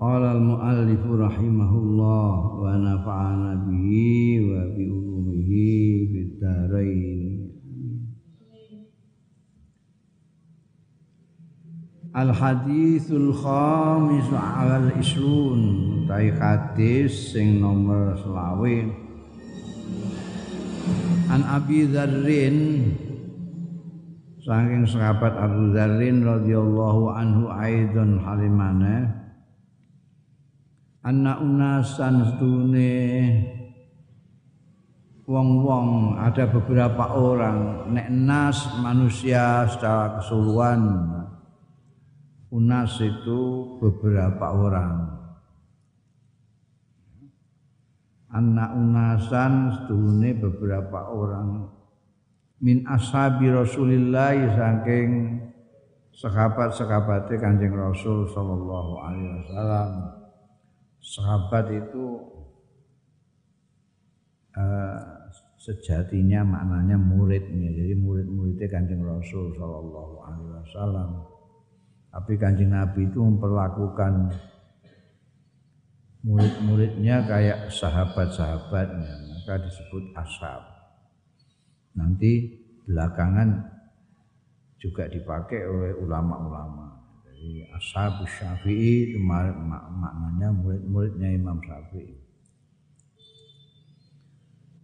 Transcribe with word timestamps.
Qala 0.00 0.32
al-muallif 0.32 1.04
rahimahullah 1.04 2.32
wa 2.56 2.72
nafa'ana 2.72 3.68
bihi 3.68 4.40
wa 4.48 4.64
bi 4.72 4.88
ulumihi 4.88 5.68
fid 6.08 6.40
dharain. 6.40 7.20
Al 12.16 12.32
hadithul 12.32 13.28
khamis 13.44 14.24
al 14.32 14.88
isrun 14.96 15.62
tai 16.08 16.32
hadis 16.32 17.36
sing 17.36 17.60
nomor 17.60 18.16
selawe 18.24 18.76
An 21.28 21.44
Abi 21.44 21.84
Dzarrin 21.84 22.88
saking 24.40 24.88
sahabat 24.88 25.36
Abu 25.36 25.76
Dzarrin 25.76 26.24
radhiyallahu 26.24 27.12
anhu 27.12 27.52
aidon 27.52 28.16
halimane 28.24 29.19
anna 31.04 31.40
unasan 31.40 32.34
sedune. 32.34 32.94
Wong-wong 35.30 36.18
ada 36.18 36.50
beberapa 36.50 37.14
orang. 37.14 37.86
Nek 37.94 38.08
nas 38.10 38.66
manusia 38.82 39.62
secara 39.70 40.18
keseluruhan. 40.18 40.82
Unas 42.50 42.98
itu 42.98 43.40
beberapa 43.78 44.50
orang. 44.50 45.06
Anak 48.34 48.74
unasan 48.74 49.52
sedune 49.70 50.34
beberapa 50.34 51.14
orang. 51.14 51.70
Min 52.58 52.82
ashabi 52.90 53.54
Rasulillah 53.54 54.34
saking 54.34 55.38
sahabat-sahabate 56.10 57.38
Kanjeng 57.38 57.72
Rasul 57.72 58.26
sallallahu 58.34 58.92
alaihi 58.98 59.30
wasallam 59.46 60.19
sahabat 61.00 61.72
itu 61.72 62.04
uh, 64.54 65.00
sejatinya 65.60 66.44
maknanya 66.44 66.96
muridnya. 67.00 67.72
Jadi 67.72 67.94
murid-muridnya 67.96 68.68
kanjeng 68.68 69.02
Rasul 69.04 69.56
Shallallahu 69.56 70.14
Alaihi 70.24 70.50
Wasallam. 70.64 71.10
Tapi 72.10 72.32
kanjeng 72.36 72.72
Nabi 72.72 73.06
itu 73.08 73.18
memperlakukan 73.20 74.34
murid-muridnya 76.24 77.24
kayak 77.24 77.72
sahabat-sahabatnya. 77.72 79.12
Maka 79.36 79.54
disebut 79.64 80.04
ashab. 80.16 80.62
Nanti 81.96 82.60
belakangan 82.84 83.66
juga 84.80 85.04
dipakai 85.12 85.60
oleh 85.68 85.92
ulama-ulama 86.00 86.99
jadi 87.40 87.72
ashab 87.72 88.20
syafi'i 88.28 89.16
itu 89.16 89.16
maknanya 89.16 90.52
murid-muridnya 90.52 91.40
Imam 91.40 91.56
Syafi'i. 91.64 92.20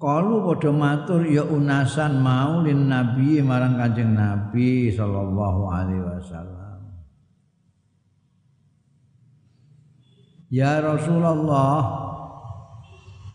Kalau 0.00 0.40
pada 0.48 0.72
matur 0.72 1.28
ya 1.28 1.44
unasan 1.44 2.24
mau 2.24 2.64
lin 2.64 2.88
Nabi 2.88 3.44
marang 3.44 3.76
Kanjeng 3.76 4.16
Nabi 4.16 4.88
sallallahu 4.88 5.68
alaihi 5.68 6.00
wasallam. 6.00 6.80
Ya 10.48 10.80
Rasulullah, 10.80 11.80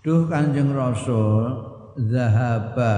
duh 0.01 0.25
Kanjeng 0.25 0.73
Rasul, 0.73 1.61
zahaba 2.09 2.97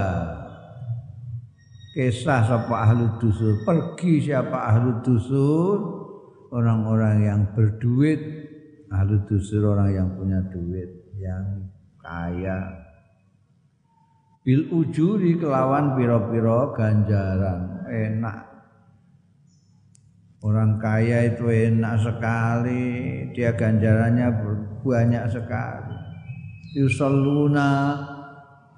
kisah 1.92 2.48
sapa 2.48 2.74
ahlu 2.88 3.12
dusur, 3.20 3.60
pergi 3.68 4.24
siapa 4.24 4.72
ahlu 4.72 5.04
dusur 5.04 6.03
orang-orang 6.54 7.16
yang 7.26 7.40
berduit. 7.50 8.22
Ahlu 8.94 9.26
dusur 9.26 9.74
orang 9.74 9.90
yang 9.90 10.08
punya 10.14 10.38
duit 10.54 10.86
yang 11.18 11.66
kaya. 11.98 12.86
Bil 14.46 14.70
ujuri 14.70 15.34
kelawan 15.34 15.98
piro-piro 15.98 16.70
ganjaran. 16.78 17.90
Enak. 17.90 18.54
Orang 20.44 20.78
kaya 20.78 21.26
itu 21.34 21.48
enak 21.50 22.06
sekali. 22.06 22.84
Dia 23.34 23.56
ganjarannya 23.58 24.28
banyak 24.84 25.24
sekali. 25.32 25.96
Yusalluna 26.78 27.98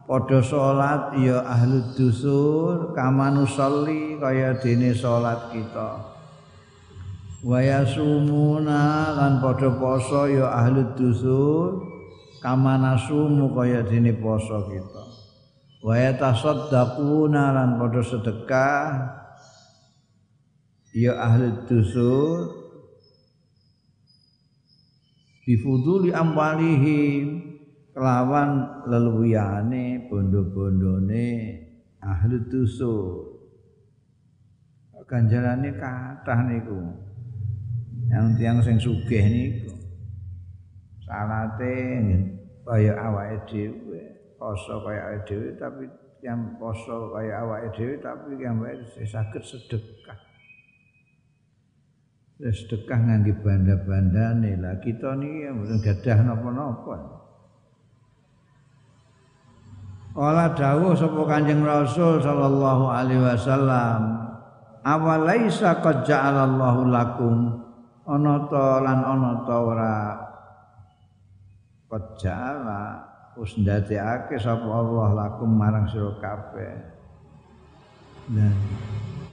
padha 0.07 0.41
salat 0.41 1.13
ya 1.21 1.45
ahlu 1.45 1.93
dusur. 1.93 2.95
Kamanusalli 2.97 4.17
kaya 4.17 4.57
dene 4.63 4.95
salat 4.97 5.51
kita 5.51 6.16
Waya 7.47 7.87
sumuna 7.87 9.15
lan 9.15 9.39
padha 9.39 9.71
poso 9.79 10.27
ya 10.27 10.51
ahli 10.51 10.83
dusur 10.99 11.79
kama 12.43 12.75
nasumu 12.75 13.55
kaya 13.55 13.87
dene 13.87 14.19
poso 14.19 14.67
kita. 14.67 15.05
Waya 15.87 16.19
tasaddaquna 16.19 17.55
lan 17.55 17.79
padha 17.79 18.03
sedekah. 18.03 18.87
Ya 20.91 21.15
ahli 21.23 21.71
dusur 21.71 22.51
bifuduli 25.47 26.11
amwalihim. 26.11 27.47
Kelawan 27.95 28.85
leluyane 28.91 30.11
bondo-bondone 30.11 31.29
ahli 32.03 32.43
dusur 32.51 33.39
ganjarane 35.07 35.71
kathah 35.79 36.45
niku 36.51 37.06
yang 38.11 38.35
tiang 38.39 38.59
sing 38.63 38.79
sugih 38.79 39.25
niku. 39.27 39.75
Salate 41.07 41.75
kaya 42.67 42.93
awake 42.99 43.47
dhewe. 43.51 44.03
Poso 44.39 44.83
kaya 44.83 45.15
awake 45.15 45.23
dhewe 45.27 45.49
tapi 45.59 45.85
yang 46.23 46.59
poso 46.59 47.15
kaya 47.15 47.43
awake 47.43 47.71
dhewe 47.75 47.95
tapi 47.99 48.39
yang 48.39 48.63
saged 49.07 49.43
sedekah. 49.43 50.19
Sedekah 52.39 52.99
ngangge 53.01 53.33
banda-bandane. 53.43 54.61
Lah 54.61 54.77
kita 54.83 55.15
niki 55.19 55.51
mboten 55.51 55.79
gadah 55.83 56.19
napa-napa. 56.27 56.97
Kala 60.17 60.57
dawuh 60.57 60.97
sapa 60.97 61.23
Kanjeng 61.29 61.61
Rasul 61.61 62.25
sallallahu 62.25 62.89
alaihi 62.89 63.21
wasallam 63.21 64.01
awalaisa 64.81 65.85
qad 65.85 66.09
ja'alallahu 66.09 66.89
lakum 66.89 67.66
ana 68.07 68.47
ta 68.47 68.79
lan 68.87 69.01
ana 69.03 69.33
ta 69.43 69.57
ora 69.59 69.95
kejala 71.91 73.03
wis 73.35 73.59
ndadekake 73.59 74.39
sapa 74.39 74.63
Allah 74.63 75.09
lakum 75.13 75.51
marang 75.51 75.91
sira 75.91 76.15
kabeh. 76.23 76.75
Nah 78.31 78.55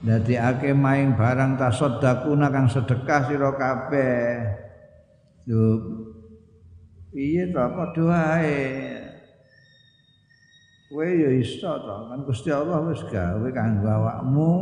ndadekake 0.02 0.74
maing 0.74 1.14
barang 1.14 1.54
tasaddaquna 1.54 2.50
kang 2.50 2.66
sedekah 2.66 3.20
sira 3.30 3.50
kabeh. 3.54 4.22
Yo 5.46 5.60
piye 7.14 7.54
to? 7.54 7.62
Padha 7.62 8.02
wae 8.10 8.58
kowe 10.90 11.06
yo 11.06 11.30
iso 11.30 11.72
to? 11.78 11.96
Kan 12.10 12.20
Gusti 12.26 12.50
Allah 12.50 12.82
wis 12.90 13.06
gawe 13.06 13.48
kanggo 13.54 13.86
awakmu 13.86 14.52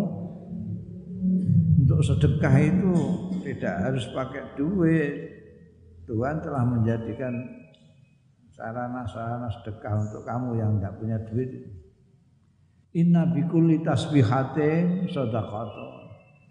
untuk 1.82 2.00
sedekah 2.04 2.54
itu 2.60 2.94
tidak 3.54 3.76
harus 3.88 4.04
pakai 4.12 4.56
duit. 4.56 5.14
Tuhan 6.08 6.42
telah 6.42 6.64
menjadikan 6.66 7.32
sarana-sarana 8.52 9.48
sedekah 9.48 9.94
untuk 10.08 10.22
kamu 10.26 10.58
yang 10.58 10.70
tidak 10.76 10.94
punya 10.98 11.18
duit. 11.30 11.50
Inna 12.92 13.24
bikulli 13.24 13.80
tasbihatin 13.80 15.08
sedekah. 15.08 15.72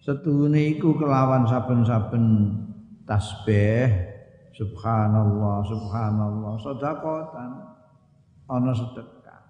Setuhune 0.01 0.57
iku 0.77 0.97
kelawan 0.97 1.45
saben-saben 1.45 2.25
tasbih 3.05 3.85
subhanallah 4.57 5.61
subhanallah 5.61 6.53
sedekatan 6.57 7.49
ana 8.49 8.73
sedekah. 8.73 9.41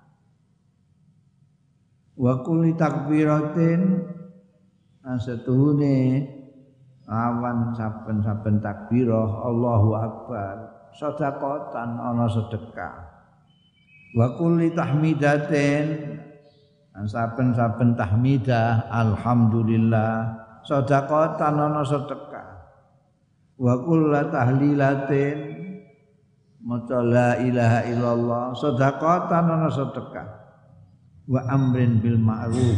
Wa 2.19 2.43
kulli 2.43 2.75
takbiratin 2.75 3.81
lan 5.01 5.17
setuhune 5.17 6.27
lawan 7.07 7.73
saben-saben 7.73 8.61
takbirah 8.61 9.29
Allahu 9.45 9.89
akbar. 9.97 10.55
Sedekatan 10.91 11.95
ana 11.95 12.27
sedekah. 12.27 12.95
Wa 14.13 14.35
kulli 14.35 14.75
tahmidatin. 14.75 16.19
Saben-saben 16.91 17.95
tahmidah 17.95 18.91
alhamdulillah 18.91 20.35
sedekatan 20.67 21.55
ana 21.55 21.81
sedekah. 21.87 22.47
Wa 23.55 23.79
kullu 23.79 24.11
tahlilatin. 24.29 25.37
Maca 26.61 27.01
la 27.01 27.41
ilaha 27.41 27.79
illallah 27.89 28.43
sedekatan 28.53 29.45
ana 29.47 29.69
sedekah. 29.71 30.27
Wa 31.31 31.47
amrin 31.47 32.03
bil 32.03 32.19
ma'ruf. 32.19 32.77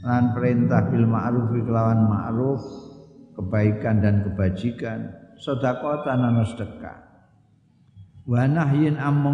Lan 0.00 0.32
perintah 0.32 0.88
bil 0.88 1.04
ma'ruf 1.04 1.52
kelawan 1.52 2.08
ma'ruf 2.08 2.79
kebaikan 3.40 4.04
dan 4.04 4.20
kebajikan 4.20 5.16
sedekatan 5.40 6.20
ana 6.20 6.44
sedekah. 6.44 6.98
Wa 8.28 8.44
nahyin 8.44 9.00
am 9.00 9.24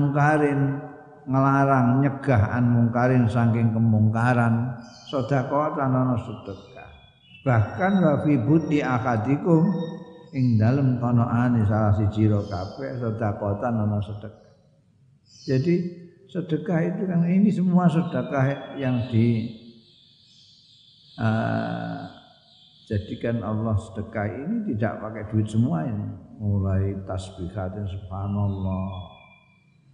ngelarang 1.26 2.06
nyegah 2.06 2.54
an 2.54 2.70
mungkarin 2.70 3.26
saking 3.26 3.74
kemungkaran 3.74 4.78
sedekatan 5.10 5.90
ana 5.90 6.14
sedekah. 6.22 6.90
Bahkan 7.42 7.92
wa 7.98 8.14
fi 8.22 8.32
buti 8.38 8.78
akadikum 8.78 9.66
ing 10.30 10.54
dalem 10.54 11.02
konoane 11.02 11.66
salah 11.66 11.98
siji 11.98 12.30
ro 12.30 12.46
kabeh 12.46 13.02
sedekatan 13.02 13.74
ana 13.74 13.98
sedekah. 13.98 14.54
Jadi 15.46 15.74
sedekah 16.30 16.78
itu 16.94 17.02
kan 17.10 17.26
ini 17.26 17.50
semua 17.50 17.90
sedekah 17.90 18.78
yang 18.78 19.10
di 19.10 19.50
uh, 21.18 22.15
jadikan 22.86 23.42
Allah 23.42 23.74
sedekah 23.74 24.30
ini 24.30 24.56
tidak 24.72 25.02
pakai 25.02 25.22
duit 25.34 25.46
semua 25.50 25.82
ini. 25.84 26.06
Mulai 26.38 26.94
tasbihatin 27.04 27.84
subhanallah. 27.90 28.88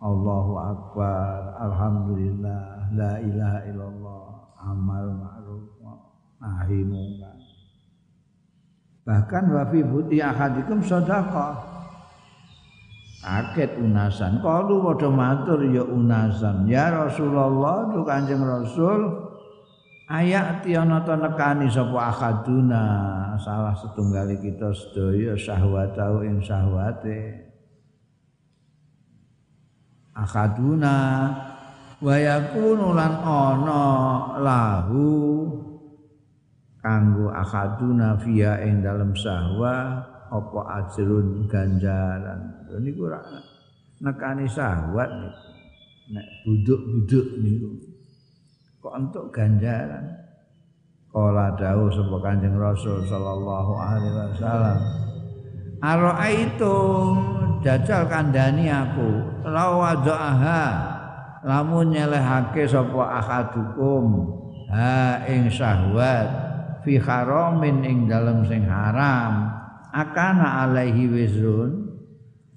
Allahu 0.03 0.53
akbar 0.59 1.57
alhamdulillah 1.63 2.91
la 2.93 3.13
ilaha 3.23 3.61
illallah 3.71 4.25
amal 4.59 5.07
ma'ruf 5.15 5.79
nahi 6.43 6.83
munkar 6.83 7.39
bahkan 9.03 9.47
wa 9.51 9.63
fi 9.71 9.83
buti 9.83 10.19
ahadikum 10.23 10.83
sedekah. 10.83 11.71
Kaget 13.23 13.79
unasan. 13.79 14.43
Kalu 14.43 14.83
padha 14.83 15.07
matur 15.07 15.63
ya 15.71 15.87
unasan. 15.87 16.67
Ya 16.67 16.91
Rasulullah 16.91 17.87
tu 17.95 18.03
Kanjeng 18.03 18.43
Rasul 18.43 19.22
ayat 20.13 20.69
ana 20.69 21.01
ta 21.01 21.17
nekani 21.17 21.73
sapa 21.73 22.13
akaduna 22.13 22.85
salah 23.41 23.73
setunggali 23.73 24.37
kita 24.37 24.69
sedaya 24.77 25.33
syahwatau 25.33 26.21
ing 26.21 26.37
syahwate. 26.45 27.49
Akaduna 30.13 30.97
wa 32.05 32.17
yakunu 32.21 32.93
lan 32.93 33.15
ana 33.25 33.85
lahu 34.37 35.09
kanggo 36.85 37.33
akaduna 37.33 38.21
via 38.21 38.61
ing 38.61 38.85
dalem 38.85 39.17
sahwa 39.17 40.05
apa 40.29 40.61
ajrun 40.85 41.49
ganjaran. 41.49 42.69
Niku 42.85 43.09
ora 43.09 43.25
nekani 44.05 44.45
syahwat 44.45 45.09
niku. 45.09 45.41
Nek 46.13 46.27
buduk-buduk 46.45 47.29
niku 47.41 47.92
kok 48.83 48.95
untuk 48.99 49.31
ganjaran? 49.31 50.03
Kala 51.13 51.55
dawuh 51.55 51.93
sapa 51.93 52.17
Kanjeng 52.25 52.57
Rasul 52.57 53.05
sallallahu 53.05 53.73
alaihi 53.77 54.17
wasallam 54.17 54.79
Ara'aitum 55.83 57.15
jajal 57.61 58.09
kandhani 58.09 58.73
aku 58.73 59.45
lawadaaha 59.45 60.65
lamun 61.45 61.93
nyelehake 61.93 62.65
sapa 62.65 63.19
akadukum 63.19 64.31
ha 64.71 65.21
ing 65.27 65.51
syahwat 65.53 66.29
fi 66.87 66.97
haramin 67.03 67.83
ing 67.83 67.99
dalem 68.07 68.47
sing 68.47 68.63
haram 68.65 69.51
akana 69.91 70.65
alaihi 70.65 71.11
wizrun 71.11 71.93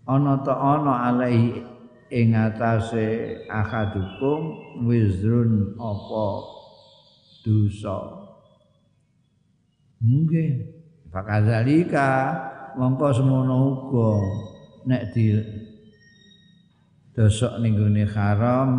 ana 0.05 0.37
ta 0.45 0.53
ana 0.53 1.09
alaihi 1.11 1.64
ing 2.15 2.31
atase 2.31 3.43
akadukum 3.51 4.55
wizrun 4.87 5.75
apa 5.75 6.27
dosa? 7.43 7.99
Nggih 9.99 10.51
fakadzalika 11.11 12.11
mongko 12.79 13.07
semono 13.11 13.55
uga 13.67 14.11
nek 14.87 15.11
di 15.11 15.35
dosok 17.11 17.59
ning 17.59 17.75
haram 18.07 18.69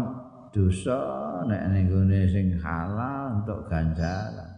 dosa 0.53 1.01
nek 1.45 1.63
ning 1.77 1.89
sing 2.33 2.57
halal 2.61 3.45
untuk 3.45 3.69
ganjaran 3.69 4.57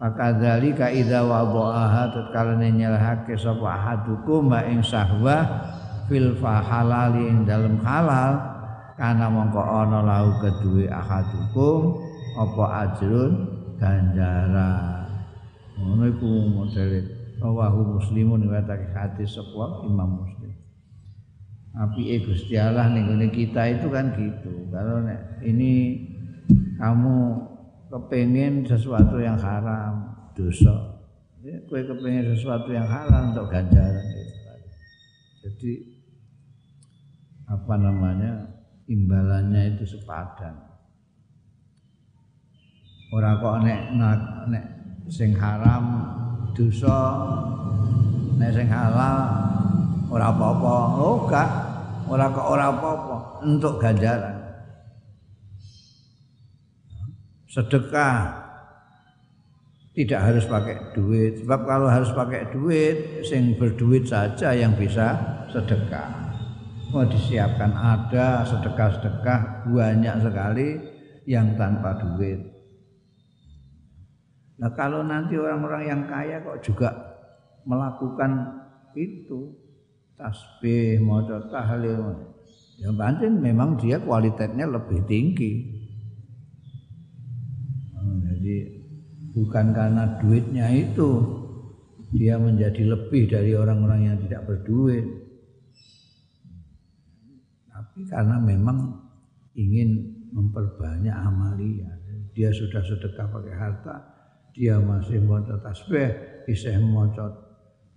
Fakadzalika 0.00 0.88
idza 0.88 1.20
wada'aha 1.20 2.08
tatkala 2.08 2.56
nyelahake 2.56 3.36
sapa 3.36 3.68
ahadukum 3.76 4.48
ing 4.64 4.80
sahwah 4.80 5.44
fil 6.10 6.34
fahalali 6.42 7.30
ing 7.30 7.46
dalem 7.46 7.78
halal 7.78 8.34
kana 8.98 9.30
mongko 9.30 9.62
ana 9.62 10.02
lahu 10.02 10.34
kedue 10.42 10.90
ahadukum 10.90 12.02
apa 12.34 12.64
ajrun 12.84 13.32
ganjaran. 13.78 15.06
Ngono 15.78 16.04
iku 16.10 16.28
modele. 16.50 17.16
Rawahu 17.40 17.96
muslimun 17.96 18.44
riwayatake 18.44 18.92
hadis 18.92 19.32
sapa? 19.32 19.88
Imam 19.88 20.20
Muslim. 20.20 20.52
Api 21.72 22.20
Gusti 22.20 22.60
Allah 22.60 22.92
ning 22.92 23.32
kita 23.32 23.80
itu 23.80 23.88
kan 23.88 24.12
gitu. 24.12 24.68
Kalau 24.68 25.00
ini 25.40 26.04
kamu 26.76 27.16
kepengen 27.88 28.68
sesuatu 28.68 29.16
yang 29.18 29.40
haram 29.40 30.14
dosa 30.36 31.00
ya, 31.42 31.58
kue 31.66 31.82
kepengen 31.82 32.30
sesuatu 32.36 32.70
yang 32.70 32.86
halal 32.86 33.34
untuk 33.34 33.50
ganjaran 33.50 34.04
gitu. 34.14 34.34
jadi 35.42 35.72
apa 37.50 37.74
namanya 37.74 38.46
imbalannya 38.86 39.74
itu 39.74 39.98
sepadan. 39.98 40.54
Ora 43.10 43.34
kok 43.42 43.66
nek 43.66 43.80
nek 44.46 44.64
sing 45.10 45.34
haram 45.34 46.06
dosa 46.54 46.98
nek 48.38 48.54
sing 48.54 48.70
halal 48.70 49.18
ora 50.06 50.30
apa-apa. 50.30 50.76
Oh 50.94 51.26
gak, 51.26 51.50
ora 52.06 52.30
kok 52.30 52.46
ora 52.46 52.70
apa-apa 52.70 53.16
untuk 53.42 53.82
ganjaran. 53.82 54.38
Sedekah 57.50 58.30
tidak 59.90 60.22
harus 60.22 60.46
pakai 60.46 60.94
duit 60.94 61.42
sebab 61.42 61.66
kalau 61.66 61.90
harus 61.90 62.14
pakai 62.14 62.46
duit 62.54 63.26
sing 63.26 63.58
berduit 63.58 64.06
saja 64.06 64.54
yang 64.54 64.78
bisa 64.78 65.18
sedekah 65.50 66.29
mau 66.90 67.06
disiapkan 67.06 67.70
ada 67.70 68.42
sedekah-sedekah 68.42 69.70
banyak 69.70 70.16
sekali 70.26 70.68
yang 71.24 71.54
tanpa 71.54 71.94
duit. 72.02 72.42
Nah 74.58 74.70
kalau 74.74 75.06
nanti 75.06 75.38
orang-orang 75.38 75.82
yang 75.86 76.02
kaya 76.10 76.42
kok 76.42 76.60
juga 76.60 76.90
melakukan 77.64 78.60
itu 78.98 79.54
tasbih, 80.18 81.00
mau 81.00 81.24
tahlil, 81.24 82.28
ya 82.76 82.90
bantin 82.92 83.40
memang 83.40 83.78
dia 83.78 84.02
kualitasnya 84.02 84.68
lebih 84.68 85.00
tinggi. 85.08 85.52
Oh, 87.96 88.20
jadi 88.20 88.56
bukan 89.32 89.66
karena 89.72 90.18
duitnya 90.20 90.66
itu 90.76 91.08
dia 92.10 92.36
menjadi 92.36 92.82
lebih 92.84 93.30
dari 93.30 93.54
orang-orang 93.54 94.12
yang 94.12 94.16
tidak 94.26 94.44
berduit 94.44 95.29
karena 98.08 98.40
memang 98.40 98.96
ingin 99.58 100.20
memperbanyak 100.30 101.12
amalia. 101.12 101.90
Dia 102.30 102.54
sudah 102.54 102.80
sedekah 102.86 103.26
pakai 103.26 103.54
harta, 103.58 103.96
dia 104.54 104.78
masih 104.78 105.18
mau 105.26 105.42
tasbih, 105.42 106.44
isih 106.46 106.78
mau 106.78 107.10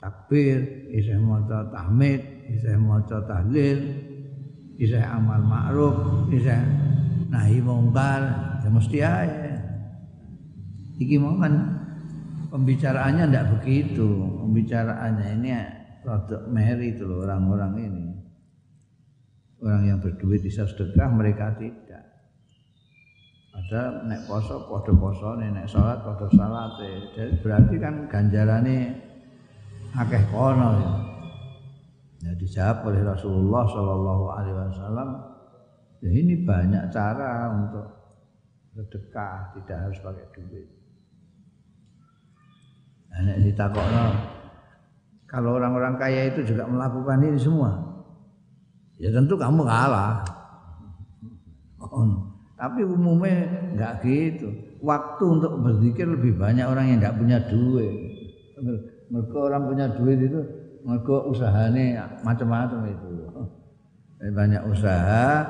takbir, 0.02 0.90
isih 0.90 1.22
mau 1.22 1.40
tahmid, 1.46 2.22
isih 2.50 2.76
mau 2.82 3.00
tahlil, 3.06 3.80
isih 4.82 5.06
amal 5.06 5.42
ma'ruf, 5.46 6.28
isih 6.34 6.60
nahi 7.30 7.62
mungkar, 7.62 8.22
ya 8.66 8.70
mesti 8.74 8.98
aja. 9.06 9.54
Iki 10.98 11.16
mau 11.22 11.38
kan 11.38 11.54
pembicaraannya 12.50 13.30
tidak 13.30 13.48
begitu, 13.58 14.10
pembicaraannya 14.42 15.28
ini 15.42 15.50
rodok 16.04 16.50
meri 16.52 16.94
itu 16.94 17.08
loh 17.08 17.24
orang-orang 17.24 17.74
ini 17.80 18.13
orang 19.64 19.84
yang 19.88 20.00
berduit 20.04 20.44
bisa 20.44 20.68
sedekah 20.68 21.08
mereka 21.08 21.56
tidak 21.56 22.04
ada 23.54 24.04
nek 24.04 24.28
poso 24.28 24.68
padha 24.68 24.92
posone 24.92 25.48
nek 25.56 25.72
salat 25.72 26.04
padha 26.04 26.28
salate 26.36 27.16
jadi 27.16 27.32
berarti 27.40 27.76
kan 27.80 27.96
ganjarane 28.12 28.78
akeh 29.94 30.24
kono 30.34 30.70
ya. 30.82 30.94
Nah, 32.24 32.34
dijawab 32.40 32.88
oleh 32.88 33.04
Rasulullah 33.04 33.68
Shallallahu 33.68 34.26
Alaihi 34.32 34.56
Wasallam 34.56 35.10
ya 36.00 36.12
ini 36.12 36.40
banyak 36.40 36.88
cara 36.88 37.52
untuk 37.52 37.88
sedekah 38.74 39.54
tidak 39.60 39.78
harus 39.86 40.00
pakai 40.00 40.26
duit. 40.34 40.68
Nah, 43.14 43.38
ditakokno 43.38 44.06
kalau 45.28 45.58
orang-orang 45.60 46.00
kaya 46.00 46.30
itu 46.30 46.46
juga 46.46 46.64
melakukan 46.70 47.22
ini 47.26 47.38
semua, 47.38 47.74
ya 48.98 49.10
tentu 49.14 49.34
kamu 49.38 49.62
kalah. 49.66 50.22
Oh, 51.80 52.34
tapi 52.58 52.82
umumnya 52.84 53.48
nggak 53.78 53.94
gitu. 54.06 54.50
Waktu 54.84 55.24
untuk 55.40 55.64
berzikir 55.64 56.06
lebih 56.10 56.36
banyak 56.36 56.66
orang 56.68 56.86
yang 56.92 56.98
nggak 57.00 57.18
punya 57.18 57.38
duit. 57.48 57.94
Mereka 59.12 59.38
orang 59.38 59.64
punya 59.70 59.86
duit 59.94 60.20
itu 60.20 60.40
mereka 60.84 61.16
usahanya 61.32 62.20
macam-macam 62.28 62.92
itu 62.92 63.10
banyak 64.32 64.64
usaha 64.68 65.44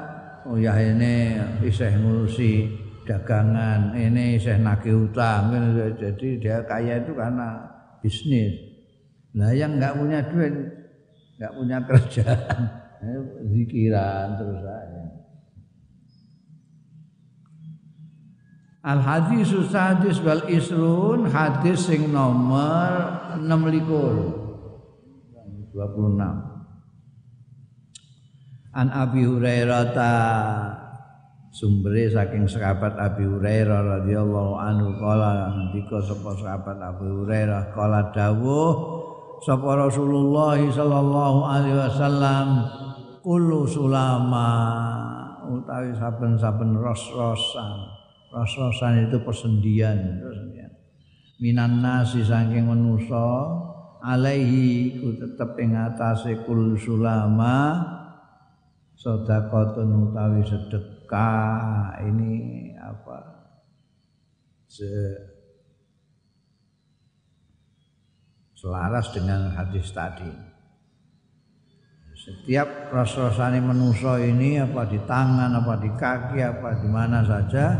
oh 0.49 0.57
ya 0.57 0.73
ini 0.77 1.37
iseh 1.65 1.93
ngurusi 1.93 2.69
dagangan 3.05 3.93
ini 3.93 4.37
iseh 4.41 4.57
nagih 4.57 5.09
utang 5.09 5.53
jadi 5.97 6.29
dia 6.41 6.57
kaya 6.65 7.01
itu 7.01 7.13
karena 7.13 7.61
bisnis 8.01 8.53
nah 9.33 9.53
yang 9.53 9.77
nggak 9.77 9.93
punya 9.97 10.19
duit 10.29 10.53
nggak 11.37 11.53
punya 11.53 11.77
kerjaan 11.89 12.59
zikiran 13.51 14.39
terus 14.39 14.63
aja. 14.63 15.03
Al 18.83 18.99
hadis 18.99 19.47
sadis 19.71 20.19
wal 20.19 20.43
isrun 20.51 21.31
hadis 21.31 21.87
sing 21.87 22.11
nomor 22.11 23.15
26 23.39 23.87
26 25.71 26.03
An 28.73 28.89
Abi 28.89 29.23
Hurairah 29.23 29.93
ta 29.93 30.11
sumbere 31.53 32.09
saking 32.09 32.49
sahabat 32.49 32.97
Abi 32.97 33.23
Hurairah 33.23 34.01
radhiyallahu 34.01 34.57
anhu 34.57 34.97
kala 34.97 35.53
ndika 35.69 36.01
sapa 36.01 36.33
sahabat 36.41 36.81
Abi 36.81 37.07
Hurairah 37.07 37.71
kala 37.71 38.09
dawuh 38.11 38.73
sapa 39.45 39.77
Rasulullah 39.77 40.57
sallallahu 40.57 41.39
alaihi 41.45 41.77
wasallam 41.77 42.47
kullu 43.23 43.63
sulama 43.63 44.51
utawi 45.47 45.95
saben-saben 45.95 46.75
ros-rosan. 46.75 47.87
Ros-rosan 48.35 49.07
itu 49.07 49.17
persendian 49.23 50.19
persendian. 50.19 50.71
Minan 51.39 51.79
nasi 51.79 52.19
saking 52.19 52.67
manusa 52.67 53.47
alaihi 54.03 54.99
ku 54.99 55.15
tetep 55.15 55.55
ing 55.63 55.79
atase 55.79 56.43
kul 56.43 56.75
sulama 56.75 57.79
sedekah 58.99 59.79
utawi 59.79 60.43
sedekah. 60.43 62.03
Ini 62.03 62.31
apa? 62.83 63.19
Se 64.67 64.91
selaras 68.57 69.11
dengan 69.11 69.51
hadis 69.51 69.91
tadi 69.91 70.52
setiap 72.23 72.87
ras-rasane 72.87 73.59
manusia 73.59 74.15
ini 74.23 74.55
apa 74.55 74.87
di 74.87 74.95
tangan 75.03 75.59
apa 75.59 75.75
di 75.75 75.91
kaki 75.91 76.39
apa 76.39 76.79
di 76.79 76.87
mana 76.87 77.19
saja 77.27 77.75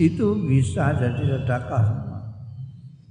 itu 0.00 0.40
bisa 0.40 0.96
jadi 0.96 1.36
sedekah 1.36 1.86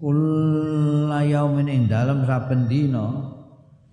kula 0.01 1.21
yaumin 1.29 1.69
ing 1.69 1.83
dalem 1.85 2.25
saben 2.25 2.65
dina 2.65 3.37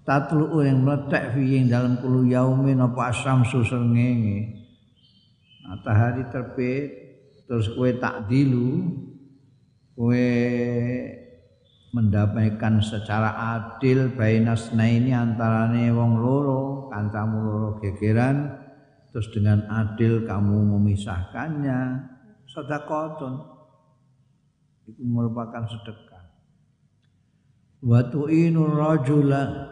tatlu 0.09 0.65
yang 0.65 0.81
meletek 0.81 1.37
fi 1.37 1.61
ing 1.61 1.69
dalem 1.69 2.01
kulu 2.01 2.29
yaumin 2.33 2.81
apa 2.81 3.13
asamsu 3.13 3.61
srengenge. 3.61 4.65
Matahari 5.69 6.29
terbit 6.33 6.89
terus 7.45 7.73
kue 7.77 7.97
tak 8.01 8.25
dilu 8.29 8.89
kue 9.97 10.29
mendamaikan 11.95 12.83
secara 12.83 13.31
adil 13.55 14.11
bainasna 14.19 14.83
ini 14.83 15.15
antarane 15.15 15.95
wong 15.95 16.19
loro 16.19 16.91
kancamu 16.91 17.39
loro 17.39 17.71
gegeran 17.79 18.51
terus 19.15 19.31
dengan 19.31 19.63
adil 19.71 20.27
kamu 20.27 20.75
memisahkannya. 20.75 22.11
Sedekah 22.51 23.15
itu 24.91 25.07
merupakan 25.07 25.63
sedekah. 25.71 26.35
Wa 27.79 28.11
tu'inur 28.11 28.75
rajula 28.75 29.71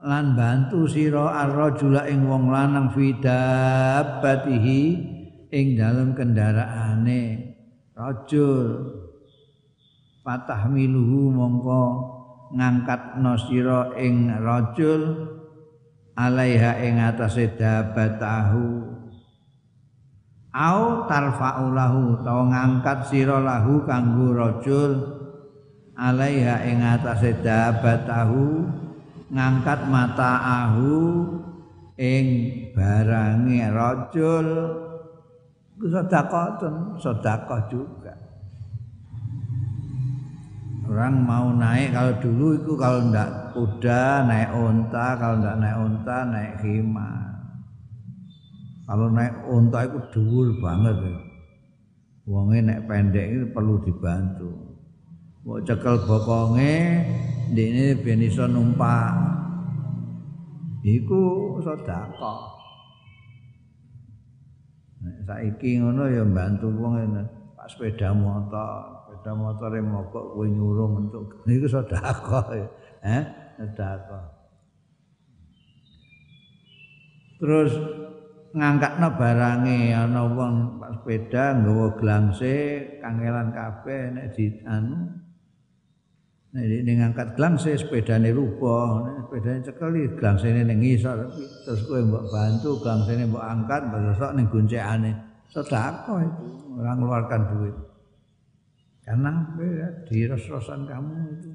lan 0.00 0.32
bantu 0.32 0.88
sira 0.88 1.44
ar-rajula 1.44 2.08
ing 2.08 2.24
wong 2.24 2.48
lanang 2.48 2.88
fi 2.96 3.12
dabbatihi 3.20 4.80
ing 5.52 5.66
dalem 5.76 6.16
kendaraane 6.16 7.52
rajul 7.92 8.99
patah 10.20 10.68
miluhu 10.68 11.32
mongko 11.32 11.84
ngangkat 12.52 13.20
sira 13.46 13.94
ing 13.96 14.28
rajul 14.42 15.30
alaiha 16.18 16.82
ing 16.82 17.00
atase 17.00 17.54
dabbatahu 17.56 18.90
au 20.50 21.06
tarfa'u 21.06 21.72
lahu 21.72 22.18
utawa 22.18 22.42
ngangkat 22.50 22.98
sira 23.06 23.38
lahu 23.38 23.86
kanggo 23.86 24.34
rajul 24.34 24.92
alaiha 26.00 26.64
ing 26.64 26.80
atase 26.80 27.38
dabatahu 27.44 28.66
ngangkat 29.30 29.80
mataahu 29.86 30.92
ing 32.00 32.26
barange 32.72 33.60
rajul. 33.68 34.48
Sedekah 35.80 36.60
sedekah 37.00 37.60
juga 37.72 38.29
orang 40.90 41.22
mau 41.22 41.54
naik 41.54 41.94
kalau 41.94 42.14
dulu 42.18 42.46
itu 42.58 42.72
kalau 42.74 42.98
ndak 43.14 43.54
kuda 43.54 44.26
naik 44.26 44.50
unta 44.50 45.06
kalau 45.14 45.38
ndak 45.38 45.56
naik 45.62 45.76
unta 45.78 46.16
naik 46.26 46.52
khimar 46.58 47.30
kalau 48.90 49.06
naik 49.06 49.30
unta 49.46 49.86
itu 49.86 50.02
dhuwur 50.10 50.50
banget 50.58 50.98
ya. 50.98 51.18
Wonge 52.26 52.58
pendek 52.90 53.26
itu 53.30 53.46
perlu 53.54 53.78
dibantu. 53.86 54.50
Mau 55.46 55.62
cekel 55.62 55.94
bokonge 56.10 56.74
ini 57.54 57.94
ben 58.02 58.18
iso 58.18 58.50
numpak. 58.50 59.14
Iku 60.82 61.54
sedekah. 61.62 62.42
Nek 65.06 65.16
saiki 65.22 65.78
ngono 65.78 66.10
ya 66.10 66.26
bantu 66.26 66.74
wong 66.74 67.14
Pak 67.54 67.66
sepeda 67.70 68.10
motor, 68.10 68.99
motor 69.36 69.70
yang 69.76 69.92
mogok 69.92 70.24
kowe 70.34 70.46
nyurung 70.48 71.08
untuk 71.08 71.44
niku 71.44 71.68
sedekah 71.68 72.46
ya. 72.56 72.66
Eh, 73.04 73.22
sedekah. 73.60 74.24
Terus 77.40 77.72
ngangkatno 78.50 79.08
barange 79.14 79.94
ana 79.94 80.26
wong 80.26 80.82
pak 80.82 80.90
sepeda 80.98 81.54
nggawa 81.54 81.86
glangse 81.94 82.56
kangelan 82.98 83.54
kabeh 83.54 84.10
nek 84.10 84.26
di 84.34 84.50
anu 84.66 85.06
nek 86.50 86.64
ini 86.66 86.92
ngangkat 86.98 87.38
glangse 87.38 87.78
sepedane 87.78 88.34
rupa 88.34 89.06
nek 89.06 89.14
sepedane 89.22 89.58
cekeli 89.62 90.02
glangsene 90.18 90.60
ning 90.66 90.82
ngisor 90.82 91.30
terus 91.62 91.80
kowe 91.86 92.02
mbok 92.02 92.26
bantu 92.26 92.70
glangsene 92.82 93.22
mbok 93.30 93.44
angkat 93.46 93.82
besok 93.86 94.32
ning 94.34 94.46
goncekane 94.50 95.12
sedekah 95.54 96.18
itu 96.18 96.46
ora 96.74 96.92
ngeluarkan 96.98 97.42
duit 97.54 97.76
karena 99.10 99.42
ya, 99.58 99.88
di 100.06 100.22
ros-rosan 100.30 100.86
kamu 100.86 101.34
itu 101.34 101.50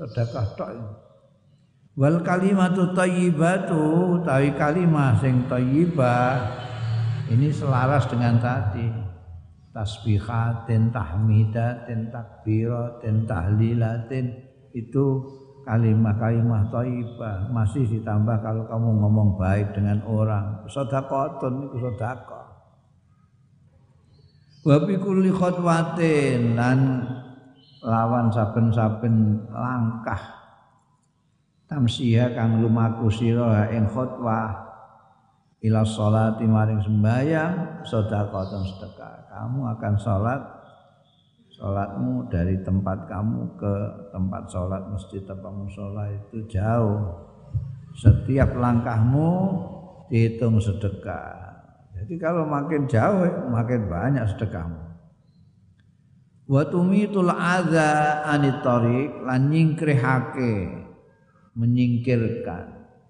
sedekah 0.00 0.48
tok 0.56 0.72
wal 1.92 2.24
kalimatu 2.24 2.96
thayyibatu 2.96 4.16
utawi 4.16 4.56
kalimah 4.56 5.20
sing 5.20 5.44
thayyibah 5.44 6.40
ini 7.26 7.52
selaras 7.52 8.06
dengan 8.06 8.38
tadi. 8.38 8.86
Tasbihatin 9.76 10.88
tahmidatin 10.88 12.08
takbiratin 12.08 13.28
tahlilatin 13.28 14.26
itu 14.72 15.04
kalimah-kalimah 15.68 16.72
thayyibah 16.72 17.52
masih 17.52 17.84
ditambah 17.84 18.40
kalau 18.40 18.64
kamu 18.64 18.88
ngomong 19.04 19.36
baik 19.36 19.76
dengan 19.76 20.00
orang. 20.08 20.64
Sedekahun 20.72 21.68
itu 21.68 21.76
sedekah 21.76 22.45
wa 24.66 24.82
bi 24.82 24.98
kulli 24.98 25.30
khotwatin 25.30 26.58
lawan 27.86 28.26
saben-saben 28.34 29.46
langkah 29.46 30.18
tamsiha 31.70 32.34
kang 32.34 32.58
lumaku 32.58 33.06
sira 33.06 33.70
ing 33.70 33.86
khutbah 33.86 34.66
ila 35.62 35.86
sholati 35.86 36.50
maring 36.50 36.82
sembahyang 36.82 37.86
sedekah 37.86 38.42
sedekah. 38.66 39.14
Kamu 39.30 39.60
akan 39.78 39.94
sholat 40.02 40.40
sholatmu 41.54 42.26
dari 42.26 42.58
tempat 42.66 43.06
kamu 43.06 43.54
ke 43.54 43.74
tempat 44.10 44.42
sholat 44.50 44.82
masjid 44.90 45.22
tempat 45.22 45.52
musola 45.54 46.10
itu 46.10 46.42
jauh. 46.50 47.22
Setiap 47.96 48.52
langkahmu 48.58 49.30
dihitung 50.10 50.60
sedekah 50.60 51.45
jadi 52.06 52.22
kalau 52.22 52.46
makin 52.46 52.86
jauh 52.86 53.50
makin 53.50 53.90
banyak 53.90 54.22
sedekahmu. 54.30 54.78
Wa 56.46 56.62
tumitul 56.70 57.34
adza 57.34 58.22
anit 58.22 58.62
lan 58.62 59.50
nyingkrihake 59.50 60.86
menyingkirkan 61.58 62.64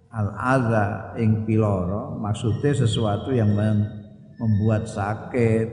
al 0.09 0.33
adza 0.33 1.13
ing 1.21 1.45
piloro 1.45 2.17
maksudnya 2.17 2.73
sesuatu 2.73 3.37
yang 3.37 3.53
membuat 4.41 4.89
sakit 4.89 5.69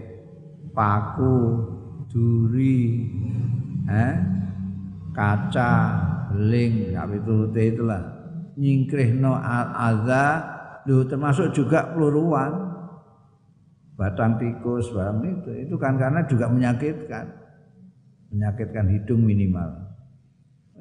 paku 0.75 1.63
duri 2.11 3.07
eh, 3.87 4.15
kaca 5.15 5.71
beling 6.35 6.91
ya 6.91 7.07
itu 7.07 7.47
itulah. 7.55 8.03
Nyingkrihno 8.59 9.31
al 9.31 9.95
adza 9.95 10.25
termasuk 10.83 11.55
juga 11.55 11.95
peluruan 11.95 12.72
batang 13.93 14.41
tikus 14.41 14.89
barang 14.89 15.21
itu 15.21 15.69
itu 15.69 15.75
kan 15.77 15.97
karena 15.97 16.25
juga 16.25 16.49
menyakitkan. 16.49 17.25
Menyakitkan 18.33 18.89
hidung 18.89 19.21
minimal. 19.21 19.93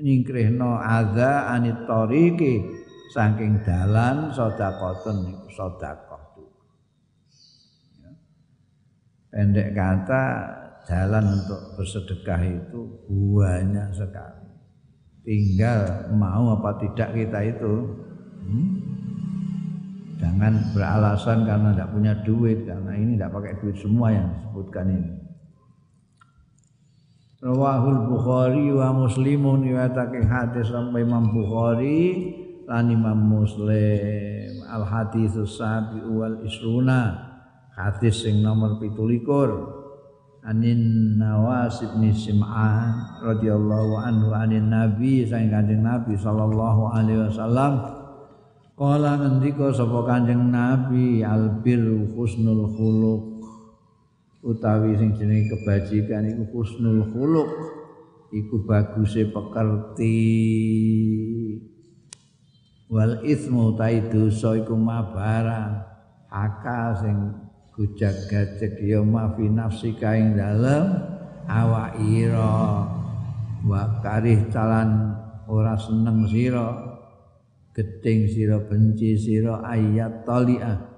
Nyingkrihno 0.01 0.81
adza 0.81 1.53
anit 1.53 1.85
tariqi 1.85 2.65
saking 3.13 3.61
dalan 3.61 4.33
sedekahun 4.33 5.17
niku 5.29 5.49
ya. 5.53 6.17
pendek 9.29 9.77
kata 9.77 10.25
jalan 10.89 11.25
untuk 11.39 11.61
bersedekah 11.77 12.41
itu 12.41 12.81
banyak 13.37 13.89
sekali. 13.93 14.49
Tinggal 15.23 16.11
mau 16.19 16.59
apa 16.59 16.83
tidak 16.83 17.15
kita 17.15 17.39
itu 17.47 17.75
hmm? 18.43 18.92
Jangan 20.23 20.71
beralasan 20.71 21.43
karena 21.43 21.75
tidak 21.75 21.91
punya 21.91 22.13
duit 22.23 22.63
karena 22.63 22.95
ini 22.95 23.19
tidak 23.19 23.35
pakai 23.35 23.59
duit 23.59 23.75
semua 23.75 24.15
yang 24.15 24.31
disebutkan 24.31 24.87
ini. 24.95 25.11
Rawahul 27.43 28.07
Bukhari 28.07 28.71
wa 28.71 28.95
Muslimun 28.95 29.67
riwayatake 29.67 30.23
hadis 30.31 30.71
sampai 30.71 31.03
Imam 31.03 31.27
Bukhari 31.35 32.31
lan 32.71 32.87
Imam 32.87 33.19
Muslim. 33.19 34.63
Al 34.71 34.87
hadis 34.87 35.35
sabi 35.51 36.07
wal 36.07 36.39
isruna 36.47 37.19
hadis 37.75 38.23
sing 38.23 38.47
nomor 38.47 38.79
17 38.79 39.27
anin 40.47 41.19
Nawas 41.19 41.83
bin 41.83 42.15
Sim'an 42.15 43.19
radhiyallahu 43.27 43.99
anhu 43.99 44.31
anin 44.39 44.71
Nabi 44.71 45.27
saing 45.27 45.51
Kanjeng 45.51 45.83
Nabi 45.83 46.15
sallallahu 46.15 46.95
alaihi 46.95 47.27
wasallam 47.27 48.02
Kala 48.83 49.15
ngendika 49.15 49.71
sapa 49.71 50.03
Kanjeng 50.11 50.51
Nabi 50.51 51.23
albir 51.23 51.87
husnul 52.19 52.67
khuluq 52.75 53.47
utawi 54.43 54.99
sing 54.99 55.15
jenenge 55.15 55.55
kebajikan 55.55 56.27
iku 56.27 56.51
husnul 56.51 57.07
khuluq 57.15 57.47
iku 58.35 58.67
baguse 58.67 59.31
pekerti. 59.31 60.19
Wal 62.91 63.23
ismu 63.23 63.79
tai 63.79 64.03
dosa 64.11 64.59
iku 64.59 64.75
mabara 64.75 65.87
aka 66.27 67.07
sing 67.07 67.39
gujak 67.79 68.27
gajek 68.27 68.83
ya 68.83 68.99
mafi 68.99 69.47
nafsi 69.47 69.95
kaing 69.95 70.35
dalem 70.35 70.91
awak 71.47 72.03
ira. 72.03 72.83
Wa 73.63 74.03
karih 74.03 74.51
calan 74.51 75.15
ora 75.47 75.79
seneng 75.79 76.27
sira 76.27 76.92
gedeng 77.73 78.29
sira 78.29 78.61
benci 78.61 79.17
sira 79.17 79.65
ayat 79.65 80.29
taliah. 80.29 80.93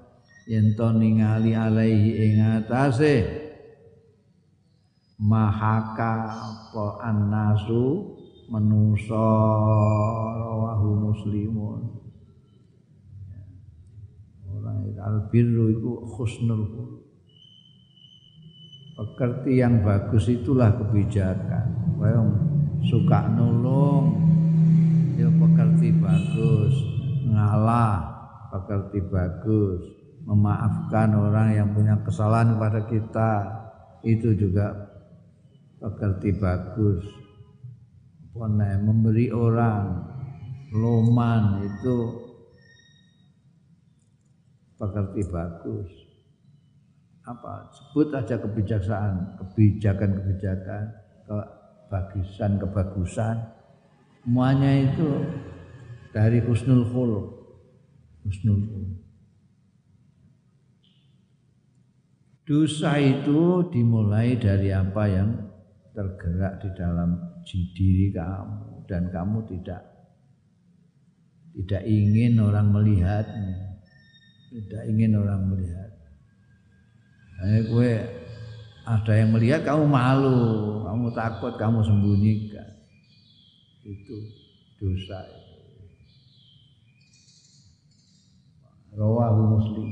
Yen 0.45 0.77
to 0.77 0.93
ningali 0.93 1.57
alaihi 1.57 2.21
ing 2.29 2.35
atase. 2.61 3.43
Mahaka 5.15 6.27
apa 6.27 6.85
annasu 7.07 8.13
manusa 8.51 9.31
rawahu 10.37 10.89
muslimun. 11.09 11.81
Orang 14.51 14.91
albirru 14.91 15.71
itu 15.71 15.91
husnul 16.13 16.63
pekerti 18.95 19.63
yang 19.63 19.81
bagus 19.81 20.27
itulah 20.27 20.75
kebijakan. 20.75 21.95
Kaya 21.95 22.21
suka 22.85 23.31
nulung 23.33 24.24
ya 25.15 25.29
pekerti 25.31 25.89
bagus 25.95 26.73
ngalah 27.31 27.99
pekerti 28.51 28.99
bagus 29.07 29.81
memaafkan 30.25 31.13
orang 31.15 31.53
yang 31.53 31.69
punya 31.71 31.95
kesalahan 32.01 32.57
kepada 32.57 32.81
kita. 32.89 33.31
Itu 34.05 34.37
juga 34.37 34.69
pekerti 35.81 36.29
bagus 36.37 37.01
Pone, 38.35 38.83
memberi 38.83 39.31
orang 39.31 40.05
loman 40.75 41.63
itu 41.63 41.97
pekerti 44.75 45.23
bagus 45.31 45.87
apa? 47.23 47.71
Sebut 47.71 48.11
aja 48.11 48.35
kebijaksanaan. 48.37 49.39
Kebijakan-kebijakan. 49.39 50.83
Kebagusan 51.25 52.51
kebagusan 52.59 53.35
semuanya 54.25 54.89
itu 54.89 55.21
dari 56.09 56.41
husnul 56.41 56.89
khuluq 56.89 57.25
husnul 58.25 58.57
khuluq 58.65 59.05
Dosa 62.45 63.01
itu 63.01 63.65
dimulai 63.73 64.37
dari 64.37 64.69
apa 64.69 65.09
yang 65.09 65.29
tergerak 65.97 66.61
di 66.61 66.69
dalam 66.77 67.41
diri 67.45 68.13
kamu 68.13 68.85
dan 68.85 69.09
kamu 69.09 69.45
tidak 69.49 69.81
tidak 71.55 71.87
ingin 71.87 72.37
orang 72.37 72.69
melihatnya, 72.69 73.81
tidak 74.51 74.83
ingin 74.91 75.17
orang 75.17 75.41
melihat. 75.47 75.89
Nah, 77.39 77.63
gue 77.65 77.91
ada 78.85 79.13
yang 79.15 79.29
melihat 79.31 79.63
kamu 79.63 79.87
malu, 79.87 80.39
kamu 80.83 81.07
takut, 81.15 81.53
kamu 81.57 81.79
sembunyikan. 81.81 82.54
Itu 83.85 84.17
dosa 84.81 85.21
itu. 85.29 85.53
Rawahu 88.97 89.41
Muslim. 89.59 89.89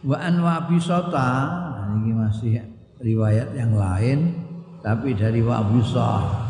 Wa 0.00 0.16
an 0.16 0.34
wabisata 0.40 1.28
nah 1.76 1.92
ini 2.00 2.12
masih 2.16 2.56
riwayat 3.04 3.52
yang 3.52 3.76
lain 3.76 4.32
tapi 4.80 5.12
dari 5.12 5.44
Wabisah. 5.44 6.48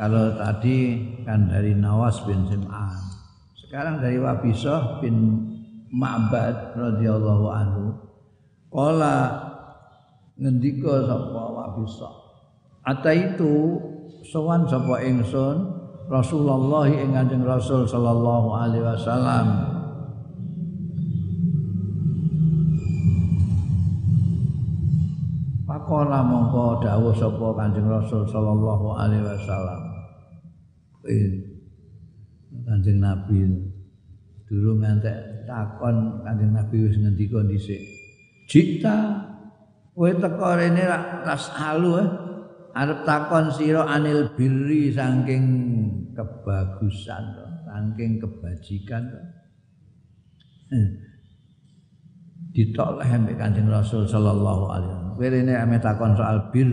Kalau 0.00 0.34
tadi 0.34 0.98
kan 1.22 1.46
dari 1.46 1.78
Nawas 1.78 2.18
bin 2.26 2.42
Sim'an. 2.50 2.98
Sekarang 3.54 4.02
dari 4.02 4.18
Wabisah 4.18 4.98
bin 4.98 5.46
Ma'bad 5.94 6.74
radhiyallahu 6.74 7.46
anhu. 7.54 7.84
Kala 8.72 9.51
ngendika 10.42 11.06
sapa 11.06 11.42
Wabisah. 11.54 12.14
Ata 12.82 13.14
itu 13.14 13.78
sowan 14.26 14.66
sapa 14.66 14.98
ingsun 15.06 15.70
Rasulullah 16.10 16.90
ing 16.90 17.14
Kanjeng 17.14 17.46
Rasul 17.46 17.86
sallallahu 17.86 18.48
alaihi 18.58 18.82
wasallam 18.82 19.46
Pakola 25.62 26.20
mongko 26.26 26.82
dawuh 26.82 27.14
sapa 27.14 27.46
Kanjeng 27.54 27.86
Rasul 27.86 28.26
sallallahu 28.26 28.98
alaihi 28.98 29.24
wasallam. 29.24 29.80
Kanjeng 32.66 32.98
Nabi 32.98 33.40
durung 34.50 34.82
ngantek 34.82 35.46
takon 35.48 36.20
Kanjeng 36.26 36.52
Nabi 36.52 36.76
wis 36.90 36.98
ngendika 36.98 37.40
dhisik. 37.46 37.80
Jika 38.52 39.31
kowe 39.92 40.10
teko 40.16 40.48
rene 40.56 40.84
ras 41.24 41.52
alu 41.52 42.00
eh. 42.00 42.08
arep 42.72 43.04
takon 43.04 43.52
sira 43.52 43.84
anil 43.84 44.32
birri 44.32 44.88
saking 44.92 45.44
kebagusan 46.16 47.24
to, 47.36 47.46
saking 47.68 48.16
kebajikan 48.20 49.02
to. 49.12 49.20
Eh. 50.72 50.88
Ditoleh 52.52 53.08
ambek 53.08 53.40
Kanjeng 53.40 53.68
Rasul 53.68 54.04
sallallahu 54.04 54.64
alaihi 54.68 54.92
wasallam. 54.92 55.16
Kowe 55.16 55.26
rene 55.28 55.54
ame 55.56 55.76
takon 55.80 56.12
soal 56.16 56.52
bir. 56.52 56.68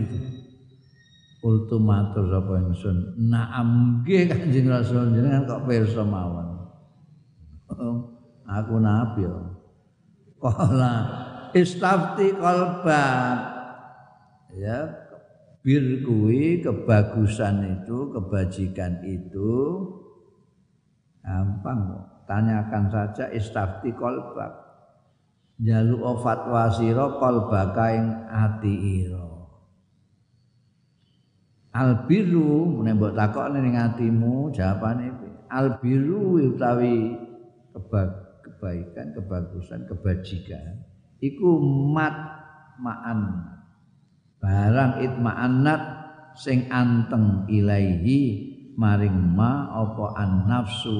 ultimatur 1.40 2.28
sapa 2.28 2.52
ingsun 2.60 2.96
naam 3.16 4.00
nggih 4.04 4.28
kanjeng 4.28 4.68
rasul 4.68 5.08
jenengan 5.16 5.48
kok 5.48 5.64
pirsa 5.64 6.04
mawon 6.04 6.68
oh, 7.72 7.96
aku 8.44 8.76
nabi 8.76 9.24
ya 9.24 9.36
kala 10.36 10.94
istafti 11.56 12.34
qalbak 12.36 13.38
ya 14.56 14.78
bir 15.60 16.04
kuwi 16.04 16.64
kebagusan 16.64 17.80
itu 17.80 18.10
kebajikan 18.16 19.04
itu 19.04 19.52
gampang 21.20 21.80
kok. 21.92 22.04
Tanyakan 22.30 22.84
saja 22.88 23.26
istafti 23.34 23.90
qalbak 23.90 24.54
jalu 25.60 26.00
fatwa 26.22 26.72
sira 26.72 27.18
qalbaka 27.20 27.86
ing 27.92 28.06
ati 28.30 28.74
ira 29.04 29.30
albiru 31.70 32.80
menembok 32.80 33.14
takok 33.14 33.46
ning 33.54 33.78
atimu 33.78 34.50
jawabane 34.50 35.14
albiru 35.46 36.38
utawi 36.50 37.14
kebaikan 38.42 39.14
kebagusan 39.14 39.86
kebajikan 39.86 40.89
iku 41.20 41.60
mat 41.92 42.16
ma'an. 42.80 43.20
Barang 44.40 45.04
itma'annat 45.04 45.82
sing 46.36 46.66
anteng 46.72 47.44
ilaihi 47.46 48.48
maring 48.80 49.36
ma 49.36 49.68
apa 49.68 50.16
an 50.16 50.48
nafsu 50.48 50.96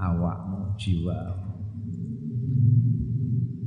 awakmu 0.00 0.72
jiwa 0.80 1.46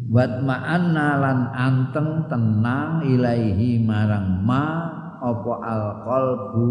wat 0.10 0.41
ma'anna 0.41 1.21
lan 1.21 1.39
anteng 1.53 2.25
tenang 2.25 3.05
ilaihi 3.05 3.77
marang 3.86 4.41
ma 4.41 4.65
apa 5.21 5.53
al 5.62 5.84
qalbu 6.01 6.69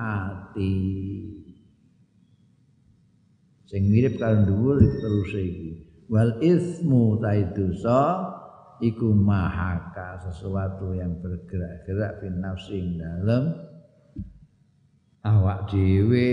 ati. 0.00 0.76
Sing 3.68 3.92
mirip 3.92 4.16
karo 4.16 4.48
dhuwur 4.48 4.80
terus 4.80 5.32
iki. 5.36 5.70
Wal 6.08 6.40
ismu 6.40 7.20
taidusa 7.20 8.00
iku 8.78 9.10
mahaka 9.10 10.22
sesuatu 10.22 10.94
yang 10.94 11.18
bergerak-gerak 11.18 12.22
fin 12.22 12.38
nafsi 12.38 12.78
dalam 12.94 13.54
awak 15.26 15.66
dhewe 15.70 16.30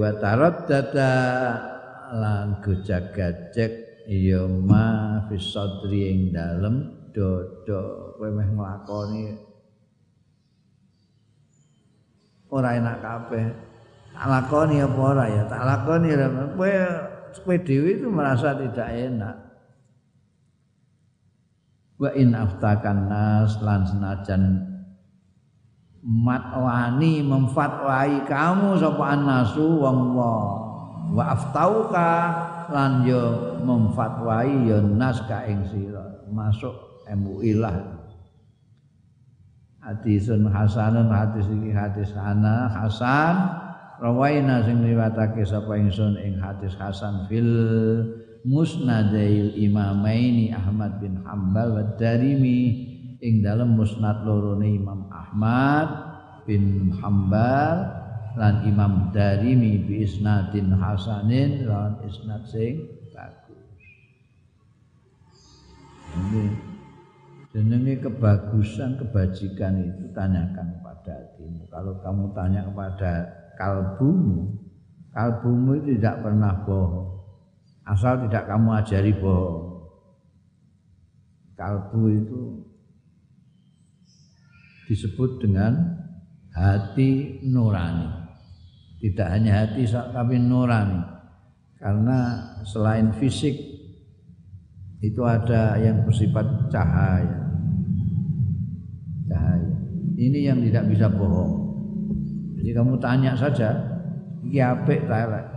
wa 0.00 0.10
taraddada 0.16 1.14
lan 2.14 2.58
gojak-gajek 2.64 4.04
ya 4.08 4.44
ma 4.48 5.20
fi 5.28 5.36
sadri 5.36 6.12
ing 6.12 6.20
dalem 6.32 7.08
dodo 7.12 8.14
kowe 8.18 8.28
meh 8.28 8.48
nglakoni 8.52 9.54
ora 12.54 12.78
enak 12.78 13.02
kabeh. 13.02 13.46
Tak 14.14 14.26
lakoni 14.30 14.78
apa 14.78 15.00
ora 15.02 15.24
ya? 15.26 15.42
Tak 15.50 15.62
lakoni 15.66 16.08
kowe 16.54 16.70
kowe 17.42 17.56
dhewe 17.58 17.88
itu 17.98 18.06
merasa 18.06 18.54
tidak 18.54 18.88
enak. 18.94 19.36
Wa 21.94 22.10
in 22.14 22.34
aftakan 22.34 23.06
nas 23.06 23.54
lan 23.62 23.86
senajan 23.86 24.42
matwani 26.04 27.24
memfatwai 27.24 28.28
kamu 28.28 28.76
sapa 28.76 29.04
annasu 29.14 29.80
wong 29.80 30.12
wa 31.14 31.24
aftauka 31.32 32.12
lan 32.68 33.06
yo 33.08 33.56
memfatwai 33.62 34.68
yo 34.68 34.82
nas 34.84 35.22
ka 35.24 35.46
ing 35.48 35.64
sira 35.70 36.24
masuk 36.28 36.74
MUI 37.04 37.60
lah. 37.60 37.76
Hadisun 39.84 40.48
hasanun 40.48 41.12
hadis 41.12 41.44
iki 41.52 41.70
hadis 41.70 42.10
ana 42.16 42.72
hasan. 42.72 43.60
Rawaina 44.00 44.64
sing 44.64 44.82
riwayatake 44.82 45.44
sapa 45.46 45.76
ingsun 45.78 46.18
ing 46.18 46.40
hadis 46.40 46.74
hasan 46.74 47.28
fil 47.28 47.52
musnadail 48.44 49.56
imamaini 49.56 50.52
Ahmad 50.52 51.00
bin 51.00 51.24
Hambal 51.24 51.74
wa 51.74 51.84
Darimi. 51.96 52.92
Ing 53.24 53.40
dalam 53.40 53.72
musnad 53.72 54.20
lorone 54.28 54.68
Imam 54.68 55.08
Ahmad 55.08 55.88
bin 56.44 56.92
Hambal 57.00 57.88
lan 58.36 58.68
Imam 58.68 59.08
Darimi 59.16 59.80
bi 59.80 60.04
isnadin 60.04 60.76
hasanin 60.76 61.64
lan 61.64 62.04
isnad 62.04 62.44
sing 62.44 62.84
bagus. 63.16 63.80
Ini 66.20 66.44
jenenge 67.56 68.04
kebagusan 68.04 69.00
kebajikan 69.00 69.72
itu 69.88 70.04
tanyakan 70.12 70.76
kepada 70.76 71.12
hatimu. 71.24 71.64
Kalau 71.72 71.96
kamu 72.04 72.24
tanya 72.36 72.60
kepada 72.68 73.12
kalbumu 73.56 74.52
kalbumu 75.14 75.78
tidak 75.86 76.20
pernah 76.26 76.52
bohong 76.66 77.13
asal 77.84 78.24
tidak 78.24 78.48
kamu 78.48 78.68
ajari 78.80 79.12
bohong 79.12 79.74
kalbu 81.54 82.02
itu 82.10 82.42
disebut 84.90 85.40
dengan 85.40 85.72
hati 86.52 87.40
nurani. 87.46 88.26
Tidak 89.00 89.28
hanya 89.28 89.64
hati 89.64 89.84
tapi 89.88 90.36
nurani. 90.40 91.02
Karena 91.80 92.40
selain 92.64 93.12
fisik 93.16 93.52
itu 95.04 95.20
ada 95.24 95.76
yang 95.76 96.04
bersifat 96.08 96.72
cahaya. 96.72 97.40
Cahaya. 99.28 99.72
Ini 100.16 100.38
yang 100.52 100.58
tidak 100.64 100.88
bisa 100.88 101.06
bohong. 101.12 101.52
Jadi 102.60 102.70
kamu 102.72 102.96
tanya 102.96 103.36
saja, 103.36 103.76
iki 104.40 104.56
apik 104.56 105.04
ta 105.04 105.53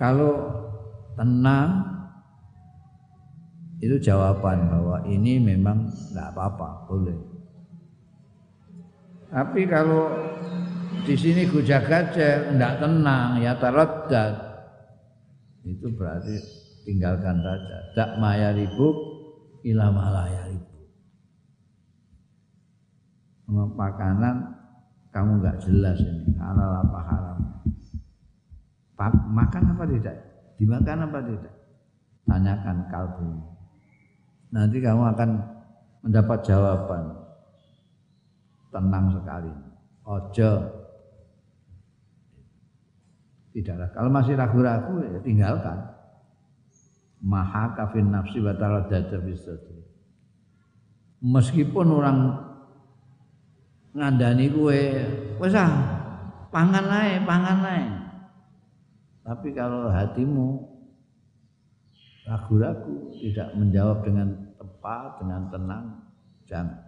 Kalau 0.00 0.32
tenang 1.20 1.84
itu 3.84 4.00
jawaban 4.00 4.72
bahwa 4.72 5.04
ini 5.04 5.36
memang 5.36 5.92
tidak 5.92 6.32
apa-apa, 6.32 6.88
boleh. 6.88 7.18
Tapi 9.28 9.68
kalau 9.68 10.08
di 11.04 11.12
sini 11.16 11.44
gujak 11.44 11.84
gajah 11.84 12.48
tidak 12.48 12.72
tenang 12.80 13.44
ya 13.44 13.52
taraddat 13.60 14.34
itu 15.68 15.86
berarti 15.92 16.34
tinggalkan 16.88 17.44
saja. 17.44 17.78
Tak 17.92 18.10
maya 18.16 18.56
ribuk 18.56 18.96
ilah 19.60 19.92
malaya 19.92 20.48
ribuk 20.48 20.70
makanan 23.50 24.54
kamu 25.10 25.42
nggak 25.42 25.58
jelas 25.66 25.98
ini 25.98 26.38
halal 26.38 26.86
apa 26.86 27.00
haram 27.02 27.38
makan 29.08 29.72
apa 29.72 29.84
tidak? 29.88 30.16
Dimakan 30.60 31.08
apa 31.08 31.18
tidak? 31.24 31.54
Tanyakan 32.28 32.76
kalbu. 32.92 33.28
Nanti 34.52 34.76
kamu 34.84 35.02
akan 35.16 35.30
mendapat 36.04 36.38
jawaban. 36.44 37.04
Tenang 38.68 39.06
sekali. 39.16 39.52
Ojo. 40.04 40.50
Tidaklah. 43.56 43.88
Kalau 43.96 44.10
masih 44.12 44.36
ragu-ragu 44.36 44.94
ya 45.00 45.18
tinggalkan. 45.24 45.78
Maha 47.20 47.72
kafin 47.76 48.12
nafsi 48.12 48.40
wa 48.40 48.52
taradada 48.56 49.20
meskipun 51.20 51.86
orang 51.92 52.18
ngandani 53.92 54.48
kue 54.48 54.82
wis 55.36 55.52
ah 55.52 55.72
pangan 56.48 56.88
ae 56.88 57.20
pangan 57.28 57.60
ae 57.68 57.84
tapi 59.30 59.54
kalau 59.54 59.86
hatimu 59.94 60.58
ragu-ragu 62.26 63.14
tidak 63.14 63.54
menjawab 63.54 64.02
dengan 64.02 64.34
tepat 64.58 65.22
dengan 65.22 65.42
tenang 65.54 65.86
jangan 66.50 66.82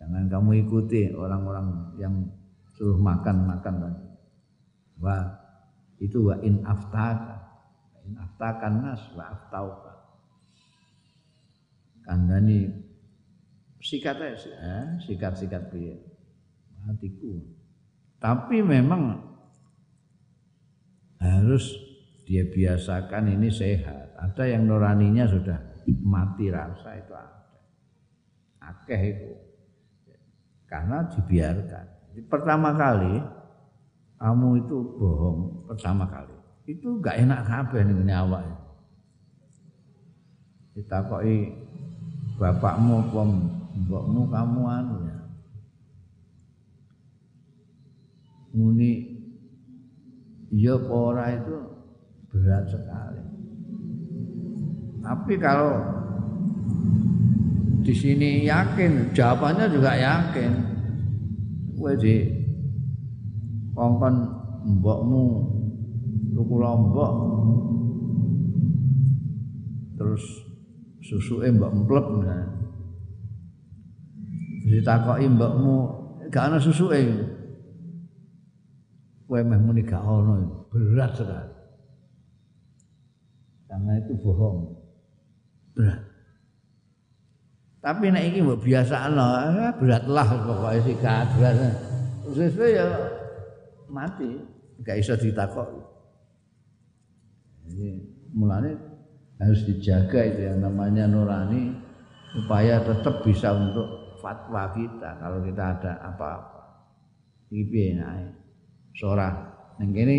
jangan 0.00 0.24
kamu 0.32 0.64
ikuti 0.64 1.12
orang-orang 1.12 1.92
yang 2.00 2.24
suruh 2.72 2.96
makan 2.96 3.44
makan 3.44 3.74
tadi. 3.84 4.04
Wah 5.04 5.28
itu 6.00 6.24
wa 6.24 6.40
in 6.40 6.64
aftaka 6.64 7.52
in 8.08 8.16
aftakan 8.16 8.74
nas 8.80 9.04
wa 9.12 9.24
aftauka. 9.28 9.92
Kandani 12.00 12.64
sikat 13.84 14.24
aja 14.24 14.50
eh, 14.56 14.86
sikat 15.04 15.36
sikat 15.36 15.68
piye? 15.68 16.00
Hatiku. 16.88 17.44
Tapi 18.24 18.64
memang 18.64 19.33
harus 21.24 21.64
dia 22.28 22.44
biasakan 22.44 23.32
ini 23.32 23.48
sehat. 23.48 24.16
Ada 24.20 24.56
yang 24.56 24.68
nuraninya 24.68 25.24
sudah 25.24 25.58
mati 26.04 26.48
rasa 26.48 26.96
itu 26.96 27.12
ada. 27.12 27.44
Akeh 28.60 29.00
itu. 29.12 29.32
Karena 30.64 31.04
dibiarkan. 31.08 31.86
Pertama 32.28 32.72
kali 32.76 33.20
kamu 34.16 34.48
itu 34.64 34.76
bohong 34.96 35.68
pertama 35.68 36.08
kali. 36.08 36.36
Itu 36.64 36.96
gak 37.04 37.20
enak 37.20 37.40
kabeh 37.44 37.84
ini 37.84 38.14
awak. 38.14 38.44
i 41.22 41.36
bapakmu 42.34 42.96
pom 43.14 43.30
mbokmu 43.84 44.22
kamu 44.32 44.62
anu 44.64 44.96
ya. 45.06 45.18
Muni 48.54 49.13
iya 50.54 50.78
apa 50.78 51.24
itu 51.34 51.56
berat 52.30 52.64
sekali. 52.70 53.22
Tapi 55.02 55.34
kalau 55.36 55.74
di 57.84 57.92
sini 57.92 58.48
yakin, 58.48 59.12
jawabannya 59.12 59.66
juga 59.68 59.92
yakin. 59.98 60.52
Kowe 61.74 61.92
di 62.00 62.32
kongkon 63.76 64.14
mbokmu 64.78 65.24
tuku 66.32 66.54
lombok 66.56 67.12
terus 70.00 70.24
susuke 71.04 71.50
mbok 71.52 71.70
emplep 71.76 72.06
nah. 72.24 72.46
Ditakoki 74.64 75.28
mbokmu 75.28 75.76
gak 76.32 76.48
ana 76.48 76.56
susuke. 76.56 77.04
Kowe 79.24 79.40
meh 79.40 79.56
muni 79.56 79.80
gak 79.80 80.04
ono, 80.04 80.68
berat 80.68 81.16
sekali. 81.16 81.52
Karena 83.64 83.92
itu 83.96 84.12
bohong. 84.20 84.58
Berat. 85.72 86.00
Tapi 87.84 88.08
nek 88.08 88.24
iki 88.32 88.40
mbok 88.44 88.60
biasakno, 88.64 89.28
eh, 89.44 89.72
beratlah 89.80 90.28
pokoke 90.44 90.80
sikat 90.88 91.26
berat. 91.36 91.56
Sesuai 92.36 92.76
ya 92.76 92.86
mati, 93.88 94.40
gak 94.84 95.00
iso 95.00 95.16
ditakok. 95.16 95.68
Jadi 97.64 97.88
mulane 98.36 98.76
harus 99.40 99.64
dijaga 99.64 100.20
itu 100.20 100.52
yang 100.52 100.60
namanya 100.60 101.08
nurani 101.08 101.72
supaya 102.36 102.80
tetap 102.84 103.24
bisa 103.24 103.56
untuk 103.56 104.20
fatwa 104.20 104.68
kita 104.76 105.10
kalau 105.16 105.40
kita 105.44 105.64
ada 105.80 105.92
apa-apa. 106.12 106.60
Iki 107.48 107.64
piye? 107.72 108.43
Sora. 108.94 109.28
Ning 109.82 109.90
kene 109.90 110.14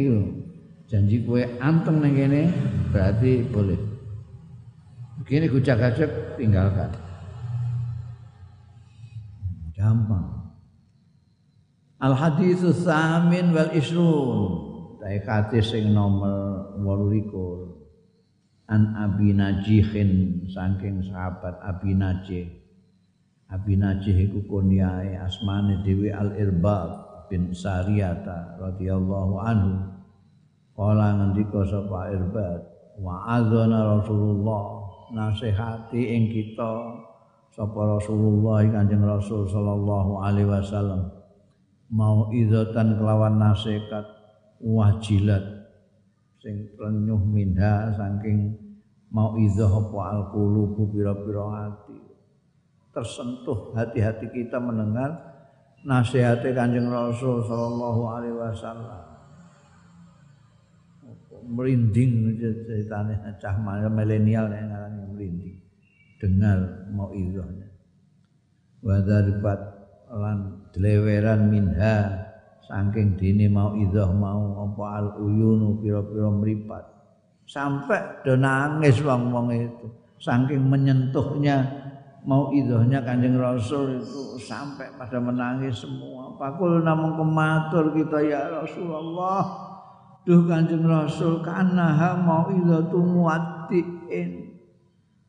janji 0.92 1.24
kue 1.24 1.48
anteng 1.64 2.04
kene 2.04 2.52
berarti 2.92 3.48
boleh. 3.48 3.80
Begini 5.24 5.48
gujak-gajak 5.48 6.36
tinggalkan. 6.36 6.92
Gampang. 9.72 10.52
Al 12.04 12.14
hadis 12.20 12.60
samin 12.84 13.56
wal 13.56 13.72
isrun 13.72 14.44
tai 15.00 15.24
hadis 15.24 15.72
sing 15.72 15.96
nomor 15.96 16.76
28 16.84 18.68
an 18.68 18.82
abi 19.00 19.32
najihin 19.32 20.44
saking 20.52 21.00
sahabat 21.08 21.56
abi 21.64 21.96
najih. 21.96 22.52
Abi 23.48 23.80
najih 23.80 24.28
iku 24.28 24.44
kunyae 24.52 25.16
asmane 25.16 25.80
dewi 25.88 26.12
al 26.12 26.36
irbab 26.36 27.05
bin 27.28 27.54
sariyata 27.54 28.60
radhiyallahu 28.60 29.36
anhu. 29.42 29.74
Kala 30.76 31.16
ngendika 31.16 31.64
sapa 31.64 32.12
irbad 32.12 32.62
wa 33.00 33.24
azana 33.32 34.00
rasulullah 34.00 34.86
nasihati 35.12 36.02
ing 36.02 36.32
kita 36.32 36.72
sapa 37.56 38.00
Rasulullah 38.00 38.64
Kanjeng 38.68 39.04
Rasul 39.04 39.48
sallallahu 39.48 40.20
alaihi 40.20 40.50
wasallam 40.50 41.08
mau 41.92 42.28
idzatan 42.34 43.00
kelawan 43.00 43.40
nasihat 43.40 44.04
wajilat 44.60 45.44
sing 46.42 46.68
renyuh 46.76 47.22
minha 47.22 47.94
saking 47.96 48.58
mau 49.14 49.38
idzah 49.40 49.70
apa 49.70 50.00
alqulubu 50.20 50.92
pira-pira 50.92 51.46
hati 51.48 52.00
tersentuh 52.92 53.72
hati-hati 53.76 54.28
kita 54.36 54.60
mendengar 54.60 55.35
nasihatnya 55.86 56.52
Kanjeng 56.52 56.90
Rasul 56.90 57.46
sallallahu 57.46 58.02
alaihi 58.10 58.36
wasallam. 58.36 59.04
Merinding 61.46 62.42
ceritanya 62.42 63.38
cah 63.38 63.54
milenial 63.94 64.50
yang 64.50 64.74
ngarani 64.74 65.02
merinding. 65.14 65.58
Dengar 66.18 66.90
mau 66.90 67.14
izahnya 67.14 67.76
wadaribat 68.86 69.60
lan 70.14 70.70
deleweran 70.70 71.50
minha 71.50 72.14
saking 72.70 73.18
dini 73.18 73.50
mau 73.50 73.74
izah 73.74 74.14
mau 74.14 74.70
apa 74.70 74.86
al 75.02 75.08
uyunu 75.18 75.82
pira-pira 75.82 76.30
mripat. 76.30 76.86
Sampai 77.46 78.26
do 78.26 78.38
nangis 78.38 79.02
wong-wong 79.02 79.54
itu 79.54 79.86
saking 80.22 80.66
menyentuhnya 80.66 81.85
mau 82.26 82.50
idahnya 82.50 83.06
kanjeng 83.06 83.38
rasul 83.38 84.02
itu 84.02 84.42
sampai 84.42 84.90
pada 84.98 85.22
menangis 85.22 85.86
semua. 85.86 86.34
Pakul 86.36 86.82
namun 86.82 87.16
kematur 87.16 87.94
kita 87.94 88.20
ya 88.26 88.50
Rasulullah. 88.50 89.46
Duh 90.26 90.50
kanjeng 90.50 90.84
rasul 90.84 91.46
karena 91.46 92.18
mau 92.18 92.50
idatu 92.50 92.98
muatiin 92.98 94.58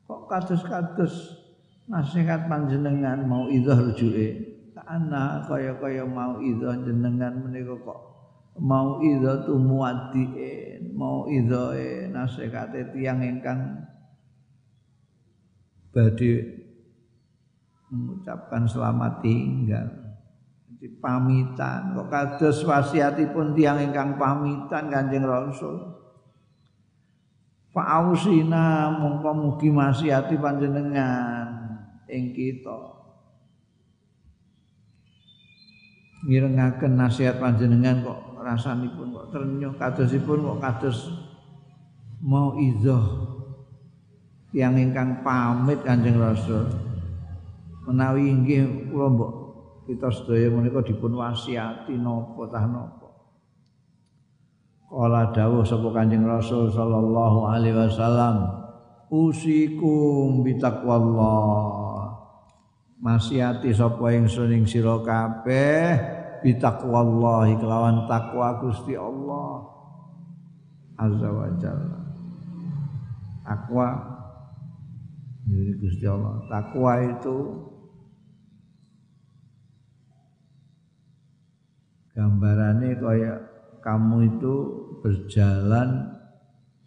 kok 0.09 0.24
kados-kados 0.24 1.37
nasihat 1.85 2.48
panjenengan 2.48 3.28
mau 3.28 3.44
idzah 3.52 3.76
rujuke? 3.76 4.56
Ana 4.87 5.42
kaya-kaya 5.44 6.06
mau 6.06 6.38
idzah 6.38 6.78
jenengan 6.87 7.42
menika 7.42 7.74
kok 7.74 8.00
mau 8.56 9.02
idzah 9.02 9.44
tu 9.44 9.59
muaddiin 9.59 10.94
mau 10.96 11.28
idzahe 11.28 12.09
nasihate 12.09 12.94
tiyang 12.94 13.20
ingkang 13.20 13.85
badhe 15.90 16.65
mengucapkan 17.92 18.66
selamat 18.66 19.22
tinggal 19.22 19.88
Jadi 20.66 20.99
pamitan 20.99 21.94
kok 21.96 22.09
kados 22.11 22.66
wasiatipun 22.66 23.57
tiang 23.57 23.81
ingkang 23.81 24.18
pamitan 24.20 24.90
Kanjeng 24.92 25.25
Rasul 25.25 25.96
Fa'ausina 27.77 28.88
mongko 28.96 29.31
mugi 29.37 29.68
masihati 29.68 30.40
panjenengan 30.40 31.44
ing 32.09 32.33
kita. 32.33 32.96
Mirengaken 36.25 36.96
nasihat 36.96 37.37
panjenengan 37.37 38.01
kok 38.01 38.40
rasanipun 38.40 39.12
kok 39.12 39.29
ternyuh 39.29 39.77
kadosipun 39.77 40.40
kok 40.40 40.61
kados 40.64 41.12
mau 42.25 42.57
izoh 42.57 43.37
yang 44.57 44.81
ingkang 44.81 45.20
pamit 45.20 45.85
Kanjeng 45.85 46.16
Rasul. 46.16 46.95
Menawi 47.87 48.35
inggih 48.35 48.90
kula 48.90 49.07
mbok 49.14 49.33
kita 49.87 50.11
sedaya 50.11 50.51
menika 50.51 50.83
dipun 50.83 51.14
wasiati 51.14 51.94
napa 51.94 52.42
tah 52.51 52.66
napa. 52.66 53.07
Kala 54.90 55.31
dawuh 55.31 55.62
sapa 55.62 55.94
Kanjeng 55.94 56.27
Rasul 56.27 56.70
sallallahu 56.70 57.46
alaihi 57.46 57.75
wasallam, 57.75 58.51
usikum 59.11 60.42
bitaqwallah. 60.42 62.18
Masiati 62.99 63.70
sapa 63.70 64.11
ingsun 64.18 64.51
ing 64.51 64.64
sira 64.66 64.99
kabeh 65.07 65.94
bitaqwallah 66.42 67.46
kelawan 67.55 68.11
takwa 68.11 68.59
Gusti 68.59 68.99
Allah 68.99 69.62
azza 70.99 71.29
wa 71.31 71.46
jalla. 71.62 72.01
Takwa 73.46 73.88
Gusti 75.79 76.07
Allah. 76.11 76.35
Takwa 76.51 76.92
itu 77.07 77.37
gambarannya 82.16 82.96
kayak 82.96 83.38
kamu 83.85 84.24
itu 84.24 84.55
berjalan 85.05 86.16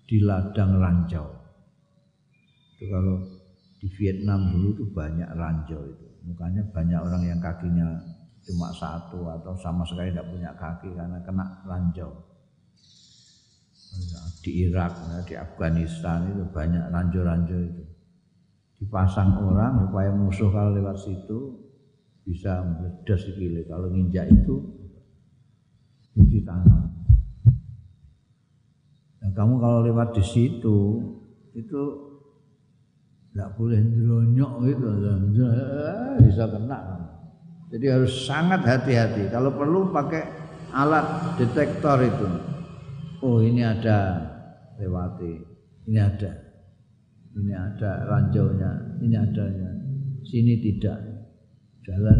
di 0.09 0.17
ladang 0.25 0.81
ranjau. 0.81 1.29
Itu 2.75 2.89
kalau 2.89 3.21
di 3.77 3.87
Vietnam 3.93 4.49
dulu 4.49 4.67
itu 4.73 4.85
banyak 4.89 5.29
ranjau 5.37 5.85
itu. 5.85 6.07
Mukanya 6.25 6.65
banyak 6.73 6.99
orang 6.99 7.23
yang 7.29 7.39
kakinya 7.39 7.87
cuma 8.43 8.73
satu 8.73 9.29
atau 9.29 9.53
sama 9.61 9.85
sekali 9.85 10.09
tidak 10.09 10.33
punya 10.33 10.51
kaki 10.57 10.89
karena 10.97 11.21
kena 11.21 11.45
ranjau. 11.69 12.09
Di 14.41 14.65
Irak, 14.65 14.97
di 15.29 15.37
Afghanistan 15.37 16.25
itu 16.33 16.43
banyak 16.49 16.89
ranjau-ranjau 16.89 17.59
itu. 17.69 17.83
Dipasang 18.81 19.35
orang 19.45 19.85
supaya 19.85 20.09
musuh 20.09 20.49
kalau 20.49 20.73
lewat 20.73 20.97
situ 20.97 21.69
bisa 22.23 22.63
meledas 22.63 23.27
sikile. 23.27 23.67
Kalau 23.67 23.91
nginjak 23.91 24.31
itu 24.31 24.55
di 26.15 26.39
tanah. 26.41 26.81
Dan 29.19 29.29
kamu 29.35 29.53
kalau 29.59 29.79
lewat 29.83 30.15
di 30.15 30.23
situ 30.23 30.77
itu 31.53 31.81
tidak 33.29 33.53
boleh 33.59 33.77
nyeronyok 33.77 34.51
gitu, 34.65 34.87
bisa 36.25 36.45
kena. 36.49 36.79
Jadi 37.69 37.85
harus 37.85 38.13
sangat 38.25 38.65
hati-hati. 38.65 39.29
Kalau 39.29 39.53
perlu 39.53 39.93
pakai 39.93 40.25
alat 40.73 41.37
detektor 41.37 42.01
itu. 42.01 42.29
Oh 43.19 43.43
ini 43.43 43.61
ada 43.61 44.15
lewati, 44.79 45.43
ini 45.91 45.99
ada, 45.99 46.31
ini 47.35 47.51
ada 47.51 48.07
ranjaunya, 48.07 48.71
ini 49.03 49.15
adanya, 49.19 49.69
sini 50.23 50.55
tidak. 50.63 50.97
Jalan, 51.83 52.19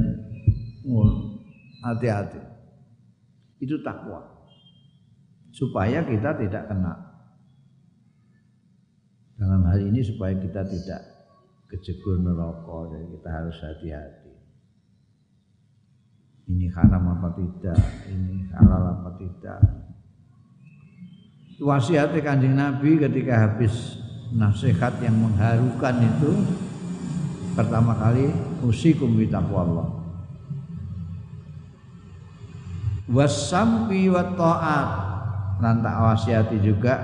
hati-hati. 1.88 2.49
Itu 3.60 3.84
takwa. 3.84 4.24
Supaya 5.52 6.04
kita 6.08 6.40
tidak 6.40 6.72
kena. 6.72 6.96
Dalam 9.40 9.64
hal 9.68 9.80
ini 9.84 10.04
supaya 10.04 10.36
kita 10.36 10.68
tidak 10.68 11.02
kejegur 11.72 12.20
neraka, 12.20 12.92
jadi 12.92 13.06
kita 13.16 13.30
harus 13.30 13.58
hati-hati. 13.64 14.34
Ini 16.50 16.66
haram 16.74 17.14
apa 17.14 17.30
tidak, 17.38 17.80
ini 18.10 18.50
halal 18.52 19.00
apa 19.00 19.10
tidak. 19.22 19.62
Wasiat 21.60 22.16
kanjeng 22.24 22.56
Nabi 22.56 22.98
ketika 22.98 23.48
habis 23.48 24.00
nasihat 24.32 24.96
yang 25.04 25.20
mengharukan 25.20 25.96
itu 26.00 26.32
pertama 27.58 27.92
kali 28.00 28.32
usikum 28.64 29.20
bi 29.20 29.28
taqwallah 29.28 29.99
wasampi 33.10 34.08
wa 34.08 34.24
ta'at. 34.38 34.90
Lan 35.60 35.84
tak 35.84 35.98
wasiati 36.00 36.58
juga 36.64 36.96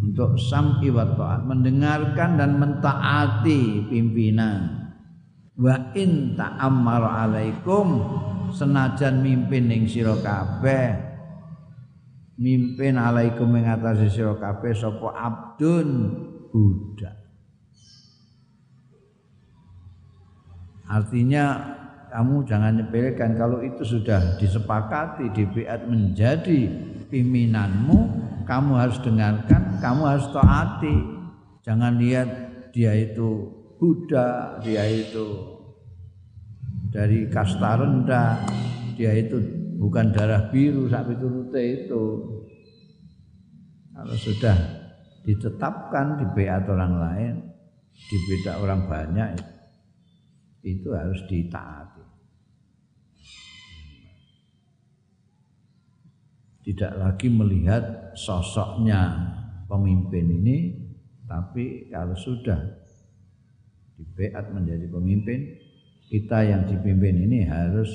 untuk 0.00 0.40
sam'i 0.40 0.88
wa 0.88 1.04
ta'at. 1.04 1.44
Mendengarkan 1.44 2.40
dan 2.40 2.56
mentaati 2.56 3.90
pimpinan. 3.90 4.88
Wa 5.58 5.92
in 5.92 6.32
ta'ammar 6.38 7.02
alaikum 7.04 8.00
senajan 8.54 9.20
mimpin 9.20 9.68
ning 9.68 9.84
sira 9.84 10.16
kabeh. 10.16 11.12
Mimpin 12.40 12.96
alaikum 12.96 13.52
ing 13.60 13.68
atase 13.68 14.08
sira 14.08 14.32
kabeh 14.40 14.72
sapa 14.72 15.12
abdun 15.12 15.88
budak. 16.48 17.20
Artinya 20.88 21.80
kamu 22.12 22.44
jangan 22.44 22.76
nyepelekan. 22.76 23.32
Kalau 23.40 23.64
itu 23.64 23.82
sudah 23.88 24.36
disepakati 24.36 25.32
DPR 25.32 25.88
menjadi 25.88 26.68
pimpinanmu 27.08 27.98
kamu 28.44 28.72
harus 28.76 29.00
dengarkan 29.00 29.80
kamu 29.80 30.02
harus 30.04 30.28
taati. 30.28 30.96
Jangan 31.64 31.96
lihat 31.96 32.28
dia 32.76 32.92
itu 32.92 33.48
Buddha 33.80 34.60
dia 34.60 34.84
itu 34.86 35.58
dari 36.92 37.26
kasta 37.32 37.80
rendah 37.80 38.44
dia 38.94 39.16
itu 39.16 39.40
bukan 39.80 40.12
darah 40.12 40.52
biru 40.52 40.86
sapi 40.86 41.16
turute 41.16 41.62
itu. 41.64 42.04
Kalau 43.92 44.16
sudah 44.18 44.56
ditetapkan 45.24 46.20
di 46.20 46.26
BA 46.34 46.60
orang 46.66 46.94
lain 46.98 47.34
di 47.92 48.16
beda 48.26 48.52
orang 48.58 48.80
banyak 48.90 49.28
itu 50.62 50.90
harus 50.94 51.22
ditaati 51.26 52.01
tidak 56.62 56.94
lagi 56.94 57.26
melihat 57.26 58.14
sosoknya 58.14 59.34
pemimpin 59.66 60.26
ini 60.42 60.58
tapi 61.26 61.90
kalau 61.90 62.14
sudah 62.14 62.58
dibeat 63.98 64.46
menjadi 64.54 64.86
pemimpin 64.86 65.58
kita 66.06 66.44
yang 66.46 66.62
dipimpin 66.70 67.26
ini 67.26 67.46
harus 67.46 67.90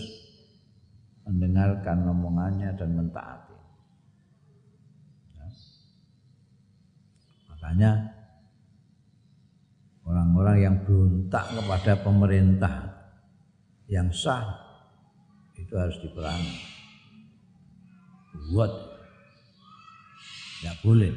mendengarkan 1.24 2.08
omongannya 2.12 2.76
dan 2.76 2.92
mentaati 2.92 3.58
ya. 5.36 5.48
makanya 7.56 7.92
orang-orang 10.04 10.58
yang 10.60 10.76
berontak 10.84 11.46
kepada 11.56 11.94
pemerintah 12.04 12.76
yang 13.88 14.12
sah 14.12 14.60
itu 15.56 15.72
harus 15.76 16.00
diperangi 16.04 16.77
buat. 18.52 18.72
Tidak 20.58 20.78
boleh. 20.82 21.14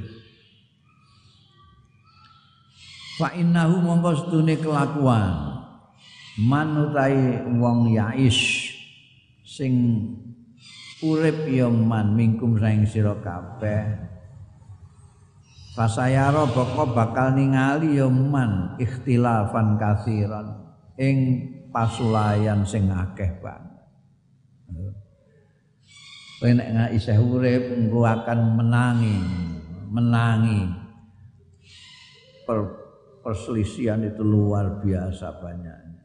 Fa 3.20 3.36
innahu 3.36 3.84
mongko 3.84 4.10
setune 4.16 4.56
kelakuan. 4.56 5.60
Manutai 6.40 7.44
wong 7.60 7.92
yais 7.92 8.72
sing 9.44 9.74
urip 11.04 11.44
ya 11.48 11.68
man 11.68 12.16
mingkum 12.16 12.56
saing 12.56 12.88
sira 12.88 13.12
kabeh. 13.20 14.08
Fasayara 15.76 16.48
boko 16.48 16.96
bakal 16.96 17.36
ningali 17.36 18.00
ya 18.00 18.08
man 18.08 18.80
ikhtilafan 18.80 19.76
kasiran 19.76 20.72
ing 20.96 21.16
pasulayan 21.72 22.64
sing 22.64 22.88
akeh 22.88 23.36
banget 23.40 23.69
Kowe 26.40 26.56
nek 26.56 26.96
isih 26.96 27.20
urip 27.20 27.68
engko 27.76 28.08
akan 28.08 28.56
menangi, 28.56 29.18
menangi. 29.92 30.72
Per, 32.48 32.58
perselisihan 33.20 34.00
itu 34.00 34.24
luar 34.24 34.80
biasa 34.80 35.36
banyaknya. 35.36 36.00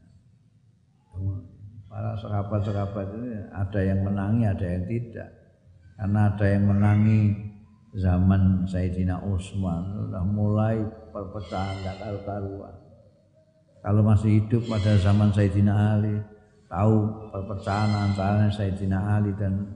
Para 1.87 2.19
sahabat-sahabat 2.19 3.15
ini 3.15 3.47
ada 3.47 3.79
yang 3.79 4.03
menangi, 4.03 4.43
ada 4.43 4.67
yang 4.67 4.83
tidak. 4.83 5.31
Karena 5.95 6.27
ada 6.27 6.45
yang 6.51 6.63
menangi 6.67 7.19
zaman 7.95 8.67
Sayyidina 8.67 9.23
Utsman 9.23 9.95
sudah 9.95 10.23
mulai 10.27 10.83
perpecahan 11.15 11.79
tidak 11.79 11.95
karu-karuan. 12.03 12.75
Kalau 13.79 14.03
masih 14.03 14.43
hidup 14.43 14.67
pada 14.67 14.99
zaman 14.99 15.31
Sayyidina 15.31 15.95
Ali, 15.95 16.19
tahu 16.67 17.31
perpecahan 17.31 18.11
antara 18.11 18.51
Sayyidina 18.51 18.99
Ali 19.15 19.31
dan 19.39 19.74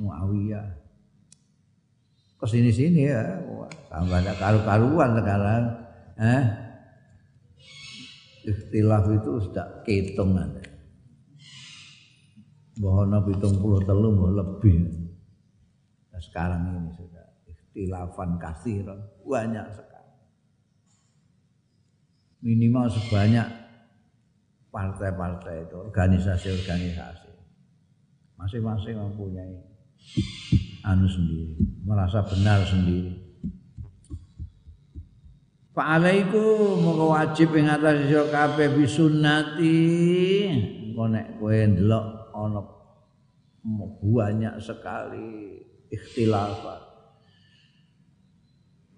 Muawiyah. 0.00 0.66
Ke 2.40 2.46
sini 2.48 2.72
sini 2.72 3.06
ya? 3.06 3.20
Tambah 3.92 4.18
ada 4.24 4.32
karu-karuan 4.40 5.10
sekarang. 5.20 5.64
Eh? 6.20 6.44
Ikhtilaf 8.48 9.04
itu 9.12 9.30
sudah 9.44 9.84
kehitung 9.84 10.32
ada 10.34 10.64
bahwa 12.80 13.20
pitung 13.28 13.60
puluh 13.60 13.84
telur 13.84 14.32
lebih. 14.32 14.88
Nah, 16.08 16.20
sekarang 16.24 16.64
ini 16.72 16.90
sudah 16.96 17.26
ikhtilafan 17.44 18.40
kasiran. 18.40 18.96
Banyak 19.28 19.66
sekali. 19.68 20.12
Minimal 22.40 22.88
sebanyak 22.88 23.44
partai-partai 24.72 25.68
itu 25.68 25.76
organisasi-organisasi 25.76 27.29
masing-masing 28.40 28.96
mempunyai 28.96 29.52
anu 30.80 31.04
sendiri, 31.04 31.60
merasa 31.84 32.24
benar 32.24 32.64
sendiri. 32.64 33.12
Fa'alaiku 35.76 36.76
moko 36.80 37.14
wajib 37.14 37.52
ing 37.54 37.68
atas 37.68 38.08
sira 38.08 38.26
kabeh 38.32 38.74
bisunnati. 38.74 39.78
Engko 40.90 41.04
nek 41.12 41.36
kowe 41.36 41.52
ndelok 41.52 42.04
ana 42.32 42.60
banyak 44.00 44.56
sekali 44.58 45.60
ikhtilafat. 45.92 46.90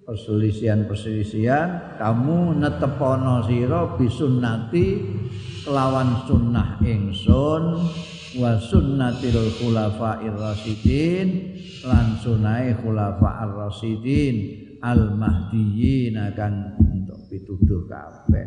Perselisihan-perselisihan 0.02 1.98
kamu 1.98 2.59
netepono 2.59 3.46
sira 3.46 3.94
bisunnati 3.98 4.87
kelawan 5.62 6.26
sunnah 6.26 6.83
ingsun 6.83 7.87
wa 8.38 8.57
sunnatil 8.57 9.53
khulafa'ir 9.61 10.33
rasyidin 10.33 11.29
lan 11.85 12.16
sunai 12.21 12.73
khulafa'ir 12.81 13.53
rasyidin 13.53 14.37
al 14.81 15.14
mahdiyyin 15.14 16.16
akan 16.16 16.77
untuk 16.81 17.18
pituduh 17.29 17.85
kabeh. 17.87 18.47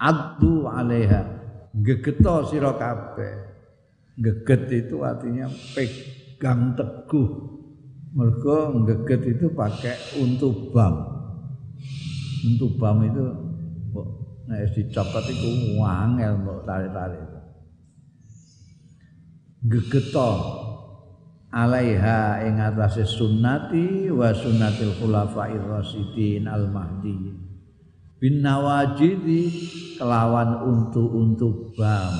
Abdu 0.00 0.64
alaiha 0.70 1.22
gegeto 1.74 2.48
sira 2.48 2.72
kabeh. 2.78 3.50
Geget 4.20 4.68
itu 4.68 5.00
artinya 5.00 5.48
pegang 5.72 6.76
teguh. 6.76 7.28
Mergo 8.10 8.84
geget 8.84 9.38
itu 9.38 9.48
pakai 9.54 9.96
untuk 10.20 10.74
bam. 10.76 10.92
Untuk 12.44 12.76
bam 12.76 13.00
itu 13.06 13.24
nek 14.50 14.66
dicopot 14.74 15.24
itu 15.30 15.78
wangel 15.78 16.42
mbok 16.42 16.66
tarik-tarik 16.66 17.39
gegeto 19.60 20.32
alaiha 21.52 22.46
ing 22.48 22.56
atase 22.56 23.04
sunnati 23.04 24.08
wa 24.08 24.32
sunnatil 24.32 24.96
khulafair 24.96 25.60
rasyidin 25.60 26.48
al 26.48 26.70
mahdi 26.72 27.36
bin 28.20 28.44
nawajidi 28.44 29.48
kelawan 29.96 30.60
untu-untu 30.68 31.72
bam. 31.72 32.14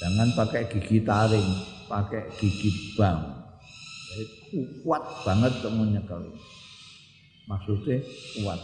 Jangan 0.00 0.28
pakai 0.32 0.64
gigi 0.72 1.04
taring 1.04 1.48
pakai 1.86 2.32
gigi 2.40 2.96
bam. 2.96 3.44
Jadi 4.08 4.80
kuat 4.80 5.04
banget 5.28 5.52
temunya 5.60 6.00
kalau 6.08 6.32
maksudnya 7.44 8.00
kuat. 8.40 8.60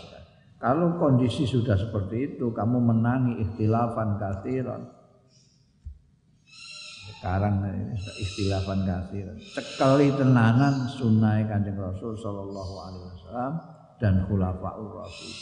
Kalau 0.57 0.97
kondisi 0.97 1.45
sudah 1.45 1.77
seperti 1.77 2.35
itu 2.35 2.49
kamu 2.57 2.81
menangi 2.81 3.45
ikhtilafan 3.45 4.17
kathiran 4.17 4.93
sekarang 7.25 7.57
istilahkan 8.20 8.85
kasir 8.85 9.25
cekali 9.57 10.12
tenanan 10.12 10.85
sunnah 10.93 11.41
kanjeng 11.49 11.81
Rasul 11.81 12.12
Sallallahu 12.20 12.75
Alaihi 12.85 13.05
Wasallam 13.16 13.53
dan 13.97 14.29
khulafaur 14.29 14.93
Rasul 15.01 15.33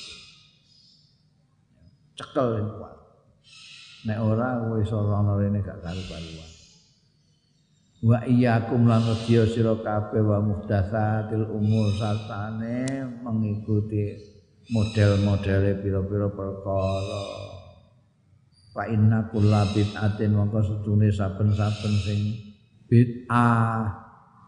cekel 2.14 2.62
kuat. 2.78 2.96
Nek 4.06 4.18
ora 4.22 4.62
wis 4.78 4.94
ora 4.94 5.26
rene 5.26 5.58
gak 5.58 5.82
karu-karuan. 5.82 6.50
Wa 8.02 8.18
iyyakum 8.30 8.86
lan 8.86 9.02
wedya 9.02 9.42
sira 9.46 9.74
kabeh 9.78 10.22
wa 10.22 10.38
muhdatsatil 10.38 11.50
umur 11.50 11.90
sartane 11.98 13.10
mengikuti 13.26 14.22
model-modele 14.70 15.82
pira-pira 15.82 16.30
perkara 16.30 17.51
Fa 18.72 18.88
inna 18.88 19.28
kulla 19.28 19.68
bid'atin 19.68 20.32
mongko 20.32 20.64
sedune 20.64 21.12
saben-saben 21.12 21.92
sing 22.00 22.20
bid'ah 22.88 23.84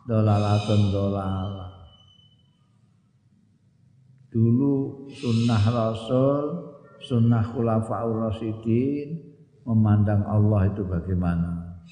dolalatun 0.09 0.89
dolalah. 0.89 1.69
Dulu 4.33 5.07
sunnah 5.13 5.61
Rasul, 5.61 6.45
sunnah 7.05 7.45
khulafaur 7.53 8.33
rasyidin 8.33 9.37
memandang 9.69 10.25
Allah 10.25 10.73
itu 10.73 10.83
bagaimana? 10.89 11.85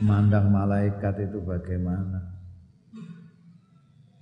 Memandang 0.00 0.48
malaikat 0.48 1.28
itu 1.28 1.36
bagaimana? 1.44 2.40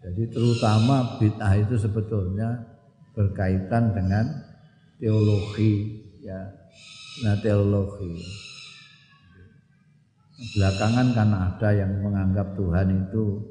Jadi 0.02 0.34
terutama 0.34 1.14
bid'ah 1.22 1.54
itu 1.62 1.78
sebetulnya 1.78 2.74
berkaitan 3.14 3.94
dengan 3.94 4.26
teologi 4.98 6.02
ya 6.26 6.57
nah 7.24 7.34
teologi 7.42 8.22
belakangan 10.38 11.06
kan 11.18 11.30
ada 11.34 11.68
yang 11.74 11.92
menganggap 11.98 12.54
Tuhan 12.54 12.88
itu 12.94 13.42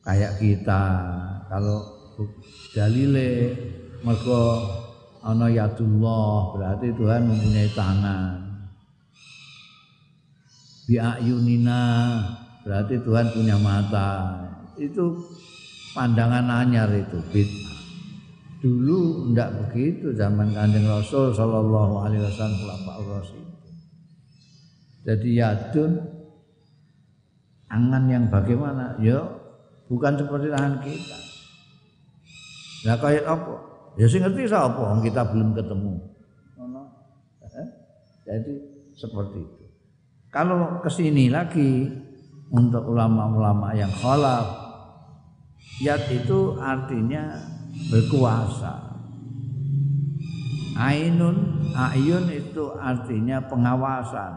kayak 0.00 0.40
kita. 0.40 0.82
Kalau 1.52 1.78
dalile 2.72 3.52
mergo 4.00 4.64
ana 5.20 5.52
yadullah 5.52 6.56
berarti 6.56 6.88
Tuhan 6.96 7.28
mempunyai 7.28 7.70
tangan. 7.76 8.38
Biayunina 10.88 11.82
berarti 12.64 12.96
Tuhan 13.04 13.26
punya 13.36 13.56
mata. 13.60 14.10
Itu 14.80 15.12
pandangan 15.92 16.48
anyar 16.48 16.88
itu 16.96 17.20
bid'ah 17.30 17.69
Dulu 18.60 19.32
ndak 19.32 19.56
begitu 19.56 20.12
zaman 20.12 20.52
Kanjeng 20.52 20.84
Rasul 20.84 21.32
sallallahu 21.32 22.04
alaihi 22.04 22.20
wasallam 22.20 22.60
khulafaur 22.60 23.08
rasyid. 23.16 23.46
Jadi 25.00 25.28
yadun 25.40 25.96
angan 27.72 28.04
yang 28.04 28.28
bagaimana? 28.28 29.00
Ya 29.00 29.24
bukan 29.88 30.12
seperti 30.20 30.52
tangan 30.52 30.76
kita. 30.84 31.18
Lah 32.84 32.96
kayak 33.00 33.24
apa? 33.24 33.54
Ya 33.96 34.04
sing 34.04 34.20
ngerti 34.28 34.44
sapa 34.44 35.00
kita 35.00 35.24
belum 35.32 35.56
ketemu. 35.56 35.94
Eh? 37.48 37.68
Jadi 38.28 38.54
seperti 38.92 39.38
itu. 39.40 39.64
Kalau 40.28 40.78
ke 40.84 40.90
sini 40.92 41.32
lagi 41.32 41.88
untuk 42.52 42.92
ulama-ulama 42.92 43.72
yang 43.72 43.90
khalaf, 43.90 44.46
yat 45.80 46.06
itu 46.12 46.60
artinya 46.60 47.34
berkuasa. 47.88 48.92
Ainun, 50.80 51.36
ayun 51.72 52.28
itu 52.28 52.64
artinya 52.76 53.40
pengawasan. 53.48 54.32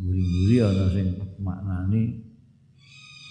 Guri-guri 0.00 0.56
ana 0.64 0.84
sing 0.90 1.06
maknani 1.44 2.24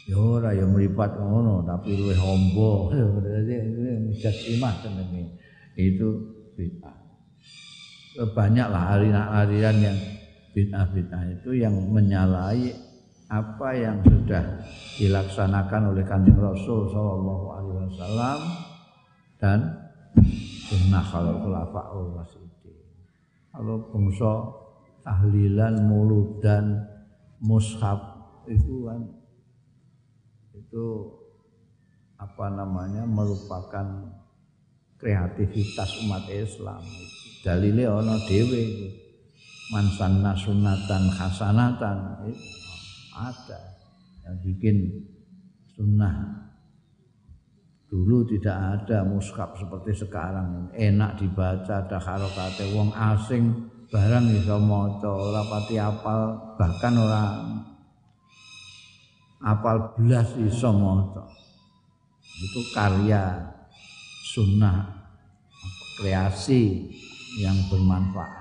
ya 0.05 0.17
ora 0.21 0.53
ya 0.53 0.69
mripat 0.69 1.17
ngono 1.17 1.65
tapi 1.65 1.97
luwih 1.97 2.19
hombo. 2.19 2.93
Mujasimah 4.09 4.73
jenenge. 4.85 5.37
Itu 5.75 6.07
bid'ah. 6.53 6.97
Banyaklah 8.35 8.83
aliran 9.45 9.77
yang 9.81 9.97
bid'ah-bid'ah 10.53 11.23
itu 11.39 11.55
yang 11.57 11.73
menyalahi 11.73 12.88
apa 13.29 13.69
yang 13.77 14.01
sudah 14.01 14.41
dilaksanakan 14.97 15.93
oleh 15.93 16.01
kanjeng 16.01 16.41
Rasul 16.41 16.89
Shallallahu 16.89 17.45
Alaihi 17.53 17.77
Wasallam 17.93 18.39
dan 19.37 19.59
sunnah 20.65 21.05
kalau 21.05 21.37
khulafaul 21.45 22.17
rasyidin. 22.17 22.81
Kalau 23.53 23.85
bangsa 23.93 24.33
tahlilan, 25.05 25.85
mulut 25.85 26.41
dan 26.41 26.89
mushaf 27.37 28.01
itu 28.49 28.89
kan 28.89 29.01
itu 30.57 30.85
apa 32.17 32.49
namanya 32.49 33.05
merupakan 33.05 34.09
kreativitas 34.97 36.01
umat 36.01 36.25
Islam. 36.33 36.81
Dalilnya 37.45 37.93
ono 37.93 38.17
dewe 38.25 38.89
man 39.69 39.85
sanna 39.95 40.33
sunatan 40.33 41.13
hasanatan 41.13 42.25
itu 42.27 42.68
ada 43.19 43.59
yang 44.23 44.35
bikin 44.39 44.77
sunnah. 45.75 46.47
Dulu 47.89 48.21
tidak 48.29 48.53
ada 48.53 49.01
muskap 49.01 49.57
seperti 49.57 49.97
sekarang 49.97 50.69
enak 50.77 51.17
dibaca 51.17 51.89
ada 51.89 51.97
harokate 51.97 52.69
wong 52.77 52.93
asing 52.93 53.65
barang 53.89 54.29
iso 54.29 54.61
maca 54.61 55.09
ora 55.09 55.41
apal 55.81 56.19
bahkan 56.53 56.93
orang 56.93 57.65
apal 59.41 59.97
belas 59.97 60.37
iso 60.37 60.69
maca. 60.69 61.25
Itu 62.39 62.61
karya 62.71 63.41
sunnah 64.37 64.85
kreasi 65.97 66.87
yang 67.41 67.57
bermanfaat 67.67 68.38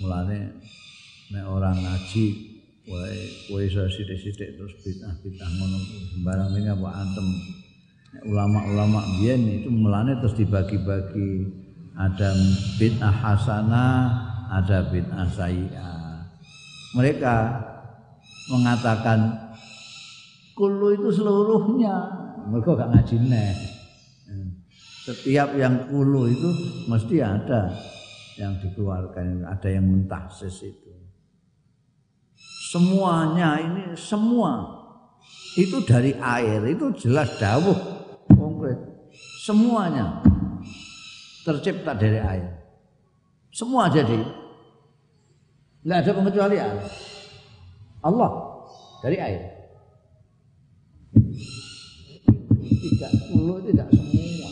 mulane 0.00 0.58
nek 1.30 1.44
orang 1.46 1.76
ngaji 1.78 2.26
wae 2.88 3.20
kowe 3.46 3.60
iso 3.62 3.86
sithik-sithik 3.86 4.58
terus 4.58 4.74
bid'ah-bid'ah 4.82 5.50
ngono. 5.60 5.78
Sembarang 6.16 6.50
ini 6.56 6.68
apa 6.72 6.88
antem? 6.90 7.26
Ulama-ulama 8.26 9.06
biyen 9.20 9.62
itu 9.62 9.70
mulane 9.70 10.18
terus 10.18 10.34
dibagi-bagi. 10.34 11.46
Ada 11.94 12.32
bid'ah 12.80 13.14
hasanah 13.14 13.94
ada 14.50 14.88
bid'ah 14.90 15.28
sayyi'ah. 15.30 16.26
Mereka 16.96 17.36
mengatakan 18.50 19.52
kulu 20.58 20.96
itu 20.96 21.08
seluruhnya. 21.14 21.94
Mereka 22.50 22.74
gak 22.74 22.90
ngaji 22.90 23.16
neh 23.30 23.80
setiap 25.10 25.56
yang 25.58 25.90
kulu 25.90 26.30
itu 26.30 26.50
mesti 26.86 27.24
ada 27.24 27.72
yang 28.40 28.56
dikeluarkan 28.56 29.44
ada 29.44 29.68
yang 29.68 29.84
mentahsis 29.84 30.64
itu. 30.64 30.90
Semuanya 32.72 33.60
ini 33.60 33.92
semua. 33.92 34.80
Itu 35.60 35.84
dari 35.84 36.16
air 36.16 36.64
itu 36.64 36.88
jelas 36.96 37.36
dawuh 37.36 37.76
konkret. 38.32 38.80
Semuanya 39.44 40.24
tercipta 41.44 41.92
dari 41.92 42.16
air. 42.16 42.48
Semua 43.52 43.92
jadi. 43.92 44.24
Nggak 45.84 45.98
ada 46.00 46.12
pengecualian. 46.16 46.72
Allah 48.00 48.30
dari 49.04 49.16
air. 49.20 49.42
Tidak 52.64 53.12
perlu 53.28 53.60
tidak 53.68 53.88
semua. 53.92 54.50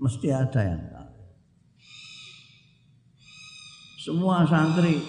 Mesti 0.00 0.28
ada 0.32 0.60
yang 0.64 0.95
semua 4.06 4.46
santri 4.46 5.02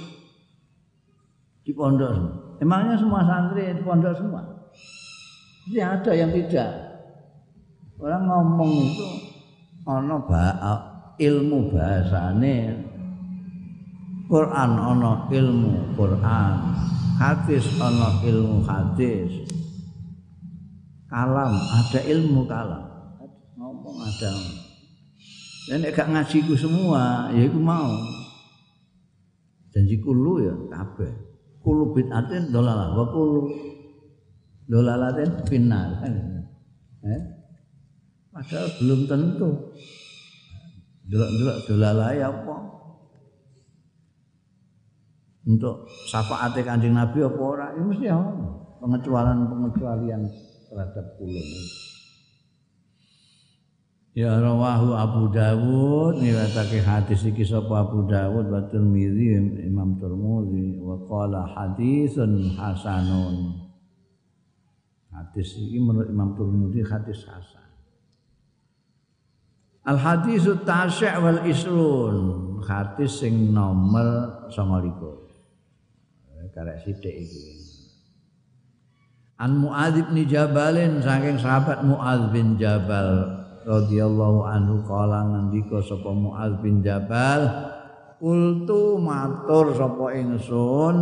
di 1.61 1.69
pondok 1.69 2.47
Emangnya 2.57 2.97
semua 2.97 3.21
santri 3.21 3.69
di 3.69 3.83
pondok 3.85 4.17
semua? 4.17 4.41
Jadi 5.69 5.77
ada 5.77 6.11
yang 6.17 6.33
tidak. 6.33 6.71
Orang 8.01 8.25
ngomong 8.25 8.71
itu 8.81 9.07
ono 9.85 10.17
ilmu 11.21 11.59
bahasane 11.69 12.57
Quran 14.25 14.71
ono 14.73 15.29
ilmu 15.29 15.93
Quran, 15.93 16.53
hadis 17.21 17.65
ono 17.77 18.25
ilmu 18.25 18.65
hadis. 18.65 19.45
Kalam 21.07 21.53
ada 21.53 21.99
ilmu 22.09 22.41
kalam. 22.49 22.85
Ngomong 23.53 23.97
ada. 24.01 24.33
Dan 25.67 25.83
gak 25.83 26.09
ngajiku 26.09 26.55
semua, 26.55 27.31
ya 27.35 27.43
aku 27.43 27.59
mau 27.59 27.91
janji 29.77 30.01
kulu 30.01 30.41
ya 30.41 30.53
kabeh. 30.73 31.13
Kulu 31.61 31.93
bid'atin 31.93 32.49
dolalah 32.49 32.97
wa 32.97 33.05
kulu 33.13 33.45
dolalatin 34.65 35.45
finnar. 35.45 36.01
Kan 36.01 36.13
eh? 37.13 37.21
padahal 38.33 38.65
belum 38.81 38.99
tentu. 39.05 39.49
Delok-delok 41.07 41.57
dolalai 41.69 42.19
apa? 42.25 42.57
Untuk 45.47 45.87
syafaat 46.09 46.57
kanjeng 46.65 46.97
Nabi 46.97 47.23
apa 47.23 47.39
ora? 47.39 47.71
Ya 47.71 47.81
mesti 47.85 48.09
ya 48.09 48.19
pengecualian 48.81 49.47
pengecualian 49.47 50.21
terhadap 50.67 51.05
kulun 51.15 51.47
Ya 54.17 54.33
rawahu 54.41 54.97
Abu 54.97 55.29
Dawud 55.29 56.25
niwatake 56.25 56.81
hadis 56.81 57.21
iki 57.21 57.45
sapa 57.45 57.85
Abu 57.85 58.09
Dawud 58.09 58.49
wa 58.49 58.65
Tirmizi 58.65 59.37
Imam 59.61 60.01
Tirmizi 60.01 60.81
wa 60.81 60.97
qala 61.05 61.45
hadisun 61.53 62.57
hasanun. 62.57 63.61
Hadis 65.13 65.53
ini 65.61 65.77
menurut 65.77 66.09
Imam 66.09 66.33
Tirmizi 66.33 66.81
hadis 66.89 67.29
hasan. 67.29 67.69
Al 69.85 70.01
hadisu 70.01 70.65
tasy' 70.65 71.13
wal 71.21 71.45
isrun 71.45 72.17
hadis 72.65 73.21
sing 73.21 73.53
nomor 73.53 74.49
29 74.49 76.57
karek 76.57 76.81
sithik 76.81 77.15
iki. 77.21 77.53
An 79.37 79.61
Muadz 79.61 80.01
bin 80.09 80.25
Jabalin 80.25 81.05
saking 81.05 81.37
sahabat 81.37 81.85
Muadz 81.85 82.33
bin 82.33 82.57
Jabal 82.57 83.36
radhiyallahu 83.67 84.47
anhu 84.47 84.79
kala 84.87 85.27
ngendika 85.27 85.83
sapa 85.83 86.07
Muaz 86.15 86.55
bin 86.63 86.79
Jabal 86.79 87.43
Kultu 88.15 88.95
matur 89.03 89.75
sapa 89.75 90.15
ingsun 90.15 90.95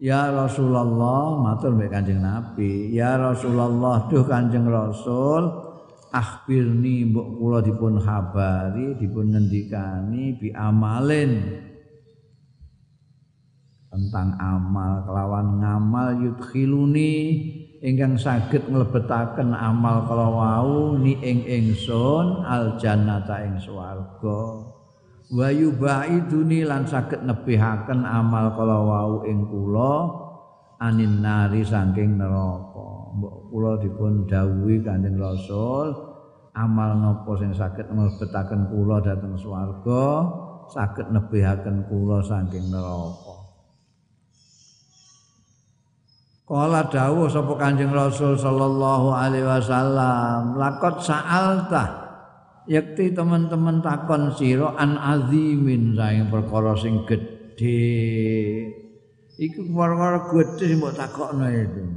Ya 0.00 0.32
Rasulullah 0.32 1.36
matur 1.38 1.76
mbek 1.76 1.92
Kanjeng 1.92 2.24
Nabi 2.24 2.96
Ya 2.96 3.20
Rasulullah 3.20 4.08
duh 4.08 4.24
Kanjeng 4.24 4.66
Rasul 4.66 5.72
akhbirni 6.12 7.08
mbok 7.08 7.28
kula 7.40 7.58
dipun 7.64 7.96
habari 8.04 8.94
dipun 9.00 9.32
ngendikani 9.32 10.36
bi 10.36 10.52
amalin. 10.52 11.32
Tentang 13.92 14.40
amal 14.40 15.04
kelawan 15.04 15.60
ngamal 15.60 16.08
yudkhiluni 16.20 17.12
ingkang 17.82 18.14
saged 18.14 18.70
nglebetaken 18.70 19.50
amal 19.50 20.06
kala 20.06 20.28
wau 20.30 20.94
ni 20.94 21.18
ing 21.18 21.42
ingsun 21.42 22.46
al 22.46 22.78
jannata 22.78 23.42
ing 23.42 23.58
swarga. 23.58 24.70
Wa 25.32 25.48
yubaiduni 25.50 26.62
lan 26.62 26.86
saged 26.86 27.26
nebihaken 27.26 28.06
amal 28.06 28.54
kala 28.54 28.78
wau 28.86 29.12
ing 29.26 29.50
kula 29.50 29.94
anin 30.78 31.18
nari 31.18 31.66
saking 31.66 32.22
neraka. 32.22 33.10
Mbok 33.18 33.50
kula 33.50 33.72
dipun 33.82 34.24
dawuhi 34.30 34.80
Kanjeng 34.86 35.18
Rasul 35.18 35.92
amal 36.54 36.96
napa 37.02 37.34
sing 37.34 37.50
saged 37.50 37.90
nglebetaken 37.90 38.70
kula 38.70 39.02
dhateng 39.02 39.34
swarga 39.34 40.04
saged 40.70 41.10
nebihaken 41.10 41.88
kula 41.90 42.22
saking 42.22 42.68
neraka 42.70 43.31
Kala 46.52 46.84
dawuh 46.84 47.32
sapa 47.32 47.56
Kanjeng 47.56 47.96
Rasul 47.96 48.36
sallallahu 48.36 49.08
alaihi 49.08 49.48
wasallam, 49.48 50.52
lakot 50.60 51.00
sa'alta 51.00 52.12
yakti 52.68 53.16
teman-teman 53.16 53.80
takon 53.80 54.28
sira 54.36 54.76
an 54.76 55.00
azimin 55.00 55.96
saing 55.96 56.28
perkara 56.28 56.76
sing 56.76 57.08
gedhe. 57.08 58.68
Iku 59.40 59.64
perkara 59.72 60.28
gedhe 60.28 60.64
sing 60.68 60.76
mbok 60.76 60.92
takokno 60.92 61.48
itu. 61.48 61.88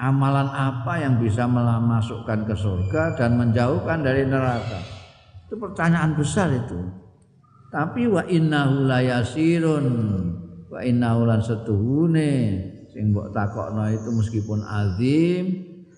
Amalan 0.00 0.56
apa 0.56 1.04
yang 1.04 1.20
bisa 1.20 1.44
memasukkan 1.44 2.48
ke 2.48 2.56
surga 2.56 3.12
dan 3.12 3.36
menjauhkan 3.36 4.00
dari 4.00 4.24
neraka? 4.24 4.88
Itu 5.44 5.60
pertanyaan 5.60 6.16
besar 6.16 6.48
itu. 6.56 6.80
Tapi 7.68 8.08
wa 8.08 8.24
innahu 8.24 8.88
layasirun 8.88 9.84
wa 10.72 10.80
innahu 10.80 11.28
lan 11.28 11.44
setuhune 11.44 12.32
sing 12.98 13.14
mbok 13.14 13.30
takokno 13.30 13.86
itu 13.94 14.10
meskipun 14.10 14.66
azim 14.66 15.44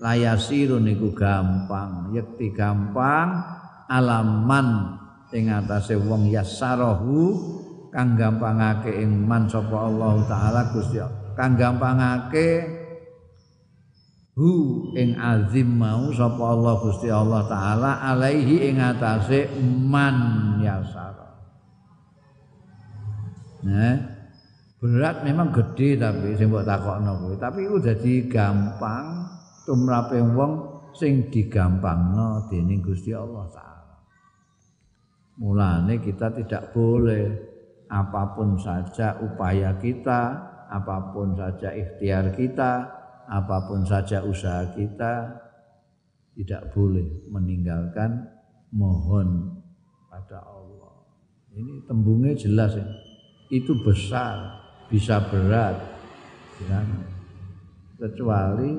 layasiru 0.04 0.76
niku 0.76 1.16
gampang 1.16 2.12
yekti 2.12 2.52
gampang 2.52 3.40
alaman 3.88 5.00
ing 5.32 5.48
atase 5.48 5.96
wong 5.96 6.28
yasarahu 6.28 7.40
kang 7.88 8.20
gampangake 8.20 8.92
ing 9.00 9.16
man 9.24 9.48
sapa 9.48 9.72
Allah 9.88 10.28
taala 10.28 10.68
Gusti 10.76 11.00
kang 11.32 11.56
gampangake 11.56 12.68
hu 14.36 14.52
ing 14.92 15.16
azim 15.16 15.80
mau 15.80 16.12
sapa 16.12 16.52
Allah 16.52 16.84
Gusti 16.84 17.08
Allah 17.08 17.48
taala 17.48 17.96
alaihi 18.12 18.68
ing 18.68 18.76
atase 18.76 19.48
man 19.88 20.16
yasara 20.60 21.32
nah 23.64 24.09
berat 24.80 25.20
memang 25.28 25.52
gede 25.52 26.00
tapi 26.00 26.32
sing 26.40 26.48
mbok 26.48 26.64
takokno 26.64 27.12
kuwi. 27.20 27.36
Tapi 27.36 27.58
iku 27.68 27.76
dadi 27.84 28.24
gampang 28.24 29.28
tumrape 29.68 30.24
wong 30.24 30.52
sing 30.96 31.28
digampangno 31.28 32.48
dening 32.48 32.80
Gusti 32.80 33.12
Allah 33.12 33.44
taala. 33.52 33.96
Mulane 35.36 36.00
kita 36.00 36.32
tidak 36.32 36.72
boleh 36.72 37.28
apa 37.92 38.32
pun 38.32 38.56
saja 38.56 39.20
upaya 39.20 39.76
kita 39.76 40.20
apa 40.70 41.12
pun 41.12 41.36
saja 41.36 41.74
ikhtiar 41.76 42.32
kita 42.38 42.72
apa 43.28 43.56
pun 43.68 43.84
saja 43.84 44.24
usaha 44.24 44.64
kita 44.72 45.28
tidak 46.40 46.72
boleh 46.72 47.28
meninggalkan 47.28 48.32
mohon 48.72 49.60
pada 50.08 50.40
Allah. 50.40 51.04
Ini 51.52 51.84
tembungnya 51.84 52.32
jelas 52.32 52.78
ya. 52.78 52.86
Itu 53.50 53.82
besar 53.82 54.59
bisa 54.90 55.22
berat 55.30 55.78
ya. 56.66 56.82
kecuali 57.96 58.74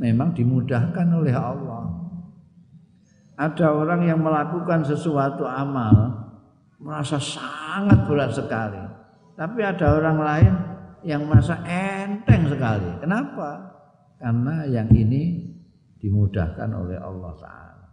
memang 0.00 0.32
dimudahkan 0.32 1.06
oleh 1.12 1.36
Allah. 1.36 1.84
Ada 3.36 3.72
orang 3.72 4.04
yang 4.04 4.20
melakukan 4.20 4.84
sesuatu 4.84 5.44
amal 5.44 6.12
merasa 6.80 7.20
sangat 7.20 8.08
berat 8.08 8.32
sekali. 8.32 8.80
Tapi 9.36 9.60
ada 9.64 9.96
orang 9.96 10.18
lain 10.20 10.54
yang 11.04 11.24
merasa 11.24 11.60
enteng 11.64 12.48
sekali. 12.48 13.00
Kenapa? 13.00 13.76
Karena 14.20 14.68
yang 14.68 14.88
ini 14.92 15.48
dimudahkan 16.00 16.68
oleh 16.68 17.00
Allah 17.00 17.32
Ta'ala. 17.40 17.88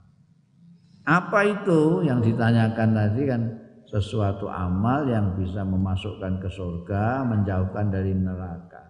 Apa 1.07 1.39
itu 1.47 2.03
yang 2.03 2.19
ditanyakan 2.19 2.89
tadi 2.91 3.21
kan 3.23 3.41
sesuatu 3.88 4.51
amal 4.51 5.07
yang 5.07 5.39
bisa 5.39 5.63
memasukkan 5.63 6.43
ke 6.43 6.49
surga, 6.51 7.23
menjauhkan 7.23 7.88
dari 7.88 8.11
neraka. 8.11 8.83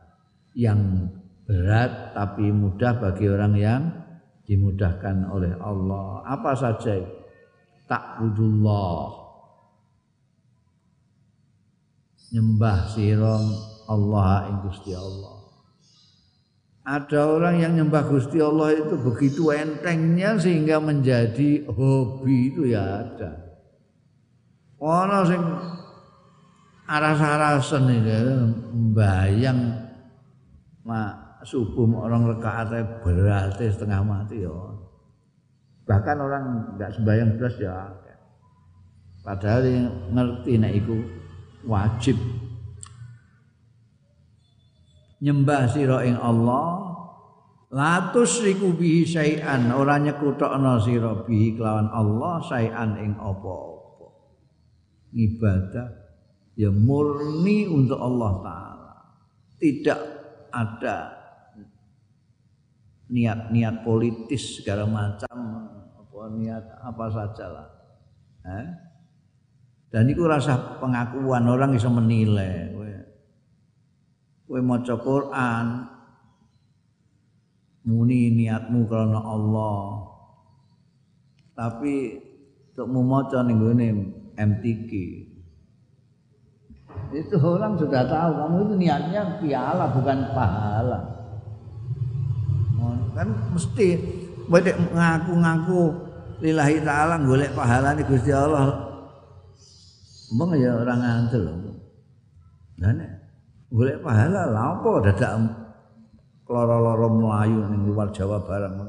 Yang 0.58 1.14
berat 1.46 2.18
tapi 2.18 2.50
mudah 2.50 2.98
bagi 2.98 3.30
orang 3.30 3.54
yang 3.56 3.82
dimudahkan 4.50 5.30
oleh 5.30 5.54
Allah. 5.62 6.26
Apa 6.26 6.58
saja 6.58 6.98
takbudullah. 7.86 9.30
Nyembah 12.28 12.80
sirom 12.92 13.46
Allah 13.88 14.52
ing 14.52 14.58
Gusti 14.66 14.92
Allah. 14.92 15.38
Ada 16.88 17.22
orang 17.38 17.56
yang 17.60 17.74
nyembah 17.76 18.04
Gusti 18.08 18.40
Allah 18.40 18.76
itu 18.76 18.96
begitu 19.00 19.52
entengnya 19.52 20.40
sehingga 20.40 20.80
menjadi 20.80 21.68
hobi 21.68 22.52
itu 22.52 22.72
ya 22.72 23.04
ada 23.04 23.47
ana 24.78 25.26
sing 25.26 25.42
aras-arasen 26.88 27.86
iki 27.92 28.20
mbayang 28.72 29.60
mak 30.88 31.42
subuh 31.44 32.08
orang 32.08 32.30
rekaat 32.32 32.72
berarti 33.04 33.72
setengah 33.72 34.02
mati 34.04 34.44
ya. 34.44 34.54
Bahkan 35.88 36.18
orang 36.20 36.44
enggak 36.76 36.92
sembahyang 37.00 37.32
belas 37.40 37.56
ya. 37.60 37.76
Padahal 39.24 39.64
yang 39.68 39.88
ngerti 40.16 40.54
nek 40.56 40.74
iku 40.80 40.98
wajib 41.68 42.16
nyembah 45.20 45.68
sira 45.68 46.06
ing 46.06 46.16
Allah 46.16 46.96
la 47.74 48.14
tusriku 48.16 48.72
bihi 48.72 49.04
syai'an 49.04 49.68
ora 49.76 50.00
nyekutokno 50.00 50.80
sira 50.80 51.26
bihi 51.28 51.60
kelawan 51.60 51.92
Allah 51.92 52.40
syai'an 52.46 52.96
ing 53.02 53.20
apa 53.20 53.77
ibadah 55.18 55.90
ya 56.54 56.70
murni 56.70 57.66
untuk 57.66 57.98
Allah 57.98 58.32
taala. 58.46 58.96
Tidak 59.58 60.02
ada 60.54 60.98
niat-niat 63.10 63.82
politis 63.82 64.62
segala 64.62 64.86
macam 64.86 65.38
apa 65.98 66.22
niat 66.38 66.66
apa 66.86 67.04
sajalah. 67.10 67.68
Eh? 68.46 68.68
Dan 69.90 70.14
itu 70.14 70.22
rasa 70.30 70.78
pengakuan 70.78 71.50
orang 71.50 71.74
bisa 71.74 71.90
menilai. 71.90 72.78
Kowe 74.48 74.64
maca 74.64 74.96
Quran 74.96 75.66
muni 77.84 78.32
niatmu 78.32 78.88
karena 78.88 79.20
Allah. 79.20 80.08
Tapi 81.52 81.96
untuk 82.72 82.88
maca 83.04 83.44
ning 83.44 83.60
MTQ. 84.38 84.92
Itu 87.14 87.36
orang 87.42 87.78
sudah 87.78 88.06
tahu 88.06 88.32
kamu 88.38 88.58
itu 88.68 88.76
niatnya 88.78 89.22
piala 89.42 89.86
bukan 89.92 90.18
pahala. 90.32 91.00
Kan 93.18 93.34
mesti 93.50 93.98
ngaku-ngaku 94.94 95.82
lillahi 96.46 96.78
taala 96.86 97.18
golek 97.26 97.50
pahala 97.58 97.98
nih 97.98 98.06
Gusti 98.06 98.30
Allah. 98.30 98.78
Mbang 100.38 100.54
ya 100.60 100.78
orang 100.78 101.00
ngantel. 101.02 101.44
Lah 102.78 102.94
nek 102.94 103.12
golek 103.74 103.98
pahala 104.06 104.54
lha 104.54 104.62
apa 104.78 104.92
dadak 105.10 105.34
loro-loro 106.48 107.08
melayu 107.12 107.60
ning 107.74 107.90
luar 107.90 108.14
Jawa 108.14 108.38
barang. 108.44 108.76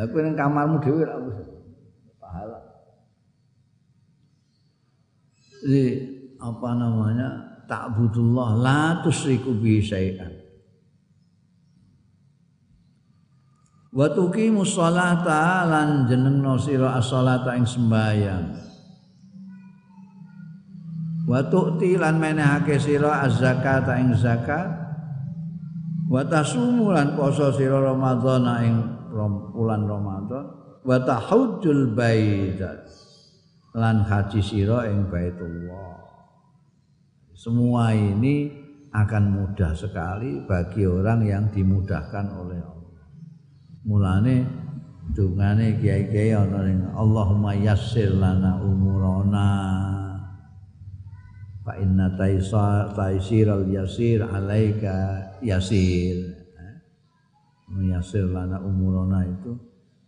Aku 0.00 0.16
ning 0.24 0.38
kamarmu 0.38 0.80
dhewe 0.80 1.04
ra 1.04 1.20
pahala. 2.22 2.69
Jadi 5.60 5.84
apa 6.40 6.70
namanya? 6.72 7.28
Ta'budullah 7.68 8.50
la 8.58 8.80
tusyriku 9.04 9.54
bi 9.54 9.78
syai'an. 9.78 10.32
Wa 13.90 14.06
tuqimu 14.10 14.62
sholata 14.62 15.66
lan 15.66 16.06
jenengno 16.06 16.54
sira 16.58 16.98
as-sholata 16.98 17.58
ing 17.58 17.66
sembahyang. 17.66 18.46
Wa 21.30 21.46
tu'ti 21.46 21.94
lan 21.98 22.18
menehake 22.18 22.78
sira 22.78 23.22
az-zakata 23.26 23.98
ing 24.02 24.14
zakat. 24.18 24.66
Wa 26.10 26.26
tasumu 26.26 26.90
lan 26.90 27.14
poso 27.14 27.54
sira 27.54 27.78
Ramadan 27.78 28.42
ing 28.66 28.74
bulan 29.54 29.86
Ramadan. 29.86 30.44
Wa 30.82 30.96
tahujjul 31.06 31.94
baita 31.94 32.82
lan 33.74 34.02
haji 34.02 34.40
sira 34.42 34.90
ing 34.90 35.06
Baitullah. 35.06 36.02
Semua 37.34 37.94
ini 37.94 38.50
akan 38.90 39.24
mudah 39.30 39.72
sekali 39.72 40.42
bagi 40.42 40.84
orang 40.84 41.22
yang 41.22 41.44
dimudahkan 41.48 42.26
oleh 42.36 42.58
Allah. 42.58 43.04
Mulane 43.86 44.36
dungane 45.14 45.78
kiai-kiai 45.78 46.34
ana 46.34 46.60
ning 46.66 46.84
Allahumma 46.92 47.54
yassir 47.54 48.12
lana 48.12 48.60
umurana. 48.60 49.50
Fa 51.64 51.78
inna 51.78 52.12
taisiral 52.18 53.64
yasir 53.70 54.26
alaika 54.26 55.38
yasir. 55.40 56.34
Yasir 57.70 58.26
lana 58.26 58.58
umurana 58.58 59.22
itu 59.22 59.54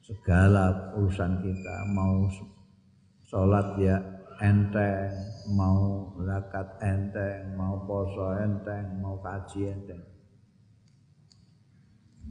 segala 0.03 0.91
urusan 0.99 1.39
kita 1.39 1.77
mau 1.95 2.27
sholat 3.33 3.81
ya 3.81 3.97
enteng, 4.45 5.09
mau 5.57 6.13
zakat 6.21 6.69
enteng, 6.85 7.57
mau 7.57 7.81
poso 7.89 8.37
enteng, 8.37 9.01
mau 9.01 9.17
kaji 9.25 9.73
enteng. 9.73 10.05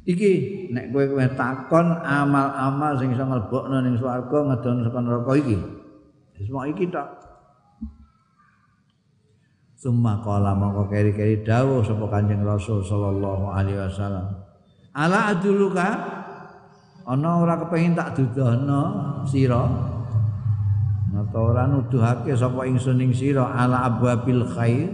Iki 0.06 0.32
nek 0.70 0.94
kowe 0.94 1.10
kowe 1.10 1.26
takon 1.34 1.90
amal-amal 2.06 3.02
sing 3.02 3.18
iso 3.18 3.26
nglebokno 3.26 3.82
ning 3.82 3.98
swarga 3.98 4.38
ngedon 4.54 4.86
saka 4.86 5.00
neraka 5.02 5.34
iki. 5.42 5.58
Semua 6.38 6.70
iki 6.70 6.86
tok. 6.94 7.10
Summa 9.82 10.22
qala 10.22 10.54
mongko 10.54 10.94
keri-keri 10.94 11.42
dawuh 11.42 11.82
sapa 11.82 12.06
Kanjeng 12.14 12.46
Rasul 12.46 12.86
sallallahu 12.86 13.50
alaihi 13.50 13.82
wasallam. 13.82 14.30
Ala 14.94 15.34
aduluka 15.34 15.90
ana 17.06 17.30
ora 17.42 17.58
kepengin 17.58 17.98
tak 17.98 18.14
dudono 18.14 18.82
sira 19.26 19.66
atau 21.12 21.52
ora 21.52 21.68
nuduhake 21.68 22.32
sapa 22.32 22.64
ingsun 22.64 23.04
ing 23.04 23.12
sira 23.12 23.44
ala 23.44 23.84
abwabil 23.92 24.48
khair 24.48 24.88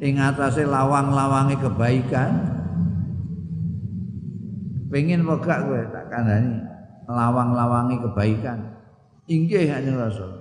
ing 0.00 0.16
atase 0.16 0.64
lawang-lawange 0.64 1.60
kebaikan. 1.60 2.32
Pengen 4.92 5.24
megak 5.24 5.64
kowe 5.68 5.80
tak 5.92 6.08
kandhani 6.08 6.56
lawang-lawange 7.08 7.96
kebaikan. 8.00 8.58
Inggih 9.28 9.68
kanjeng 9.68 9.96
rasul. 9.96 10.32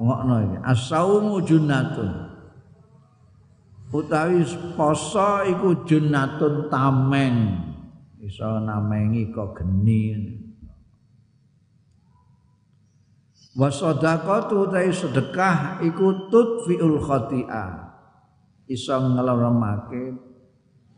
Ngokno 0.00 0.34
iki 0.44 0.58
asaumu 0.64 1.40
junnatun. 1.44 2.10
Utawi 3.94 4.42
poso 4.74 5.46
iku 5.46 5.86
junnatun 5.86 6.68
tameng. 6.68 7.36
Iso 8.24 8.58
namengi 8.58 9.28
kok 9.30 9.60
geni 9.60 10.43
wa 13.54 13.70
sadaqatu 13.70 14.70
ta 14.70 14.82
sedekah 14.82 15.82
iku 15.86 16.28
tudfiul 16.30 16.98
khati'ah. 16.98 17.94
Iso 18.64 18.96
ngeleremake 18.96 20.16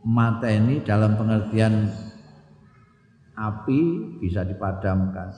mateni 0.07 0.80
dalam 0.80 1.18
pengertian 1.20 1.90
api 3.36 3.80
bisa 4.24 4.46
dipadamkan. 4.48 5.30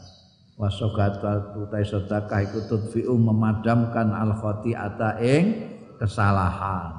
Wa 0.55 0.71
sadaqatu 0.71 1.67
ta 1.67 1.79
sedekah 1.83 2.39
iku 2.47 2.59
tudfiu 2.71 3.19
memadamkan 3.19 4.15
al 4.15 4.39
khati'ata 4.39 5.19
ing 5.19 5.45
kesalahan. 5.99 6.95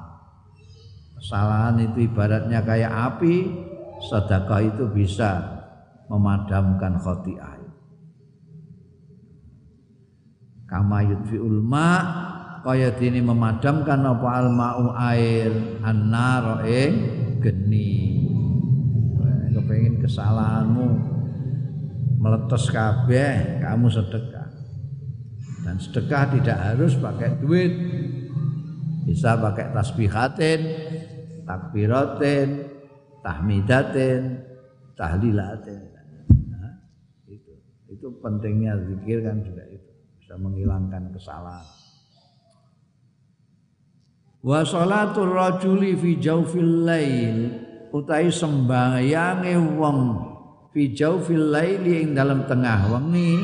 Kesalahan 1.19 1.75
itu 1.83 2.07
ibaratnya 2.07 2.63
kayak 2.63 2.91
api 2.91 3.35
sedekah 4.07 4.63
itu 4.63 4.87
bisa 4.87 5.59
memadamkan 6.07 6.95
khati'ah 6.95 7.58
kama 10.69 11.01
yudfiul 11.01 11.59
ma 11.65 11.91
kaya 12.61 12.93
dene 12.93 13.25
memadamkan 13.25 14.05
apa 14.05 14.27
al 14.29 14.47
ma'u 14.53 14.85
air 14.93 15.51
annar 15.81 16.63
ing 16.67 16.93
geni. 17.41 18.29
Kepengin 19.49 19.99
kesalahanmu 19.99 20.87
meletus 22.21 22.69
kabeh 22.69 23.59
kamu 23.59 23.87
sedekah. 23.89 24.49
Dan 25.65 25.75
sedekah 25.81 26.23
tidak 26.37 26.57
harus 26.57 26.93
pakai 26.95 27.41
duit. 27.41 27.73
Bisa 29.09 29.35
pakai 29.41 29.73
tasbihatin 29.73 30.61
takbiratin 31.49 32.49
tahmidatin 33.25 34.21
tahlilatin. 34.93 35.81
Nah, 36.53 36.73
itu. 37.25 37.53
Itu 37.89 38.07
pentingnya 38.21 38.77
zikir 38.85 39.25
kan 39.25 39.41
juga 39.41 39.68
bisa 40.29 40.37
menghilangkan 40.37 41.09
kesalahan. 41.09 41.65
Wa 44.45 44.61
salatul 44.61 45.33
rajuli 45.33 45.97
fi 45.97 46.21
jawfil 46.21 46.85
lail 46.85 47.49
utai 47.89 48.29
sembahyange 48.29 49.57
wong 49.73 49.99
fi 50.69 50.93
jawfil 50.93 51.49
lail 51.49 51.81
ing 51.81 52.13
dalam 52.13 52.45
tengah 52.45 52.93
wengi 52.93 53.41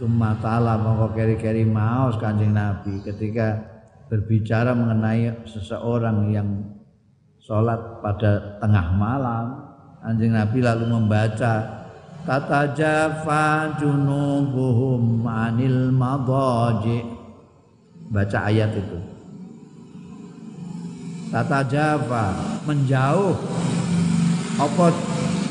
Summa 0.00 0.40
ta'ala 0.40 0.80
mongko 0.80 1.12
keri-keri 1.12 1.68
maos 1.68 2.16
kanjeng 2.16 2.56
Nabi 2.56 3.04
ketika 3.04 3.60
berbicara 4.08 4.72
mengenai 4.72 5.44
seseorang 5.44 6.32
yang 6.32 6.48
sholat 7.44 8.00
pada 8.00 8.56
tengah 8.56 8.96
malam 8.96 9.67
Anjing 10.02 10.30
Nabi 10.30 10.62
lalu 10.62 10.84
membaca 10.86 11.78
Tata 12.28 12.76
jafa 12.76 13.72
junubuhum 13.80 15.24
anil 15.24 15.88
madaji. 15.88 17.00
Baca 18.12 18.38
ayat 18.52 18.68
itu. 18.76 19.00
Tata 21.32 21.64
jafa 21.64 22.36
menjauh. 22.68 23.32
Apa 24.60 24.92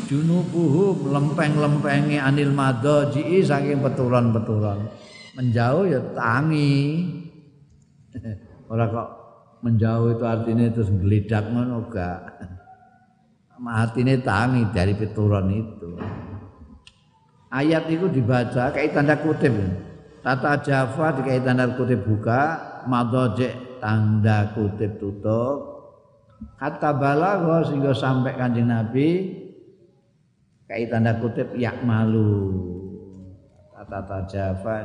junubuhum 0.05 1.09
lempeng-lempengi 1.09 2.21
anil 2.21 2.53
madaji 2.53 3.41
saking 3.41 3.81
peturan-peturan 3.81 4.85
menjauh 5.33 5.89
ya 5.89 6.01
tangi. 6.13 7.09
Orang 8.69 8.89
kok 8.93 9.09
menjauh 9.65 10.13
itu 10.13 10.25
artinya 10.29 10.69
terus 10.69 10.93
gelidak 10.93 11.49
ngono 11.49 11.89
gak 11.89 12.37
ini 13.97 14.13
tangi 14.21 14.63
dari 14.69 14.93
pituron 14.93 15.49
itu. 15.49 15.97
Ayat 17.47 17.87
itu 17.89 18.05
dibaca 18.11 18.69
kayak 18.75 18.93
tanda 18.93 19.15
kutip. 19.17 19.55
Tata 20.21 20.59
Java 20.59 21.15
dikai 21.15 21.39
tanda 21.39 21.65
kutip 21.79 22.03
buka, 22.03 22.59
madojek 22.85 23.79
tanda 23.79 24.51
kutip 24.51 24.99
tutup. 24.99 25.77
Kata 26.59 26.93
balago 26.93 27.65
sehingga 27.65 27.97
sampai 27.97 28.37
kanjeng 28.37 28.69
Nabi 28.69 29.33
kayak 30.69 30.91
tanda 30.91 31.17
kutip 31.17 31.55
yak 31.57 31.81
malu. 31.81 32.75
Tata 33.87 34.27
Java 34.27 34.75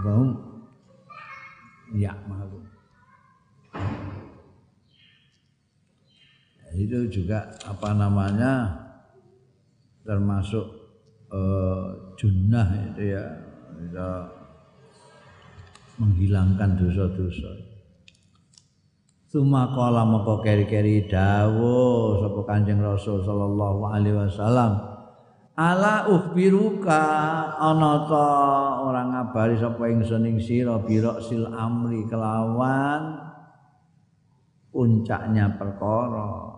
bung 0.00 0.40
yak 1.92 2.16
malu. 2.24 2.64
Itu 6.74 7.10
juga 7.10 7.50
apa 7.66 7.94
namanya 7.94 8.68
termasuk 10.06 10.66
uh, 11.30 12.14
junnah 12.14 12.68
itu 12.92 13.16
ya. 13.16 13.24
Bisa 13.80 14.08
menghilangkan 15.96 16.76
dosa-dosa. 16.76 17.52
Suma 19.30 19.70
kala 19.70 20.02
moko 20.02 20.42
keri-keri 20.42 21.06
dawo 21.06 22.18
sapa 22.18 22.40
Kanjeng 22.50 22.82
Rasul 22.82 23.22
sallallahu 23.22 23.86
alaihi 23.86 24.18
wasallam 24.18 24.74
ala 25.54 26.10
ukhbiruka? 26.10 27.02
Ana 27.56 28.10
ta 28.10 28.26
ngabari 28.90 29.54
sapa 29.60 29.86
ingsun 29.86 30.26
ing 30.26 30.42
sira 30.42 30.82
birok 30.82 31.22
sil 31.22 31.46
amri 31.46 32.08
kelawan 32.10 33.30
puncaknya 34.74 35.54
perkara 35.54 36.49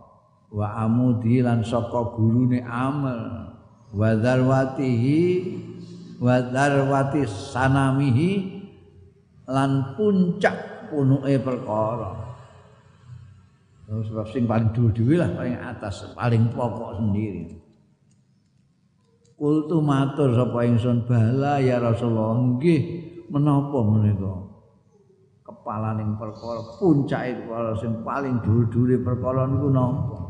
wa 0.53 0.85
amudi 0.85 1.41
lan 1.41 1.65
saka 1.65 2.13
gurune 2.13 2.61
amal 2.61 3.49
wa 3.97 4.09
darwatihi 4.13 5.21
wa 6.21 6.37
darwati 6.45 7.25
sanamihi 7.25 8.31
lan 9.49 9.97
puncak 9.97 10.89
punuke 10.93 11.41
perkara. 11.41 12.37
Sebab 13.93 14.25
sing 14.33 14.49
paling 14.49 14.73
dhuwur 14.73 15.21
lah 15.21 15.29
paling 15.37 15.57
atas 15.57 16.13
paling 16.17 16.49
pokok 16.53 17.01
sendiri. 17.01 17.61
Kultu 19.37 19.83
matur 19.83 20.33
sapa 20.33 20.65
ingsun 20.65 21.05
bala 21.05 21.61
ya 21.61 21.77
Rasulullah 21.83 22.39
nggih 22.39 22.81
menapa 23.29 23.79
menika? 23.85 24.33
Kepalaning 25.45 26.17
perkara 26.17 26.61
puncake 26.79 27.45
perkara 27.45 27.73
sing 27.77 28.01
paling 28.01 28.41
dhuwur-dhuwure 28.41 28.97
perkara 29.03 29.51
niku 29.51 29.69
napa 29.69 30.22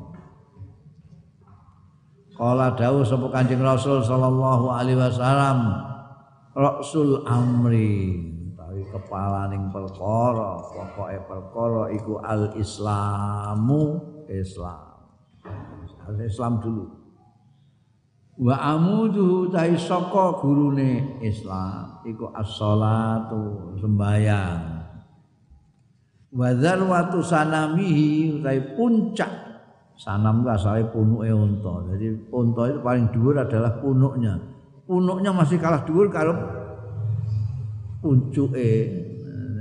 Kala 2.32 2.72
dawuh 2.72 3.04
sapa 3.04 3.28
Kanjeng 3.28 3.60
Rasul 3.60 4.00
sallallahu 4.00 4.72
alaihi 4.72 4.96
wasallam 4.96 5.58
Rasul 6.52 7.24
amri 7.28 8.20
utawi 8.52 8.84
kepalaning 8.88 9.72
perkara 9.72 10.60
pokoke 10.60 11.18
perkara 11.28 11.82
iku 11.92 12.20
al 12.24 12.52
islamu 12.56 14.00
islam. 14.28 14.80
Al 16.08 16.16
islam 16.20 16.60
dulu. 16.60 16.84
Wa 18.42 18.56
amudu 18.76 19.52
tai 19.52 19.76
saka 19.76 20.40
gurune 20.40 21.20
islam 21.20 22.00
iku 22.08 22.32
as-shalatu 22.32 23.76
sembayang 23.76 24.82
wa 26.32 26.48
dzarwatu 26.56 27.20
sanamihi 27.20 28.40
utai 28.40 28.72
puncak 28.72 29.41
sanam 30.02 30.42
ku 30.42 30.50
asale 30.50 30.82
punuke 30.90 31.30
unta. 31.30 31.94
Jadi 31.94 32.06
unta 32.34 32.62
itu 32.66 32.80
paling 32.82 33.06
dhuwur 33.14 33.38
adalah 33.38 33.78
punuknya. 33.78 34.34
Punuknya 34.82 35.30
masih 35.30 35.62
kalah 35.62 35.86
dhuwur 35.86 36.10
kalau 36.10 36.34
puncuke. 38.02 38.70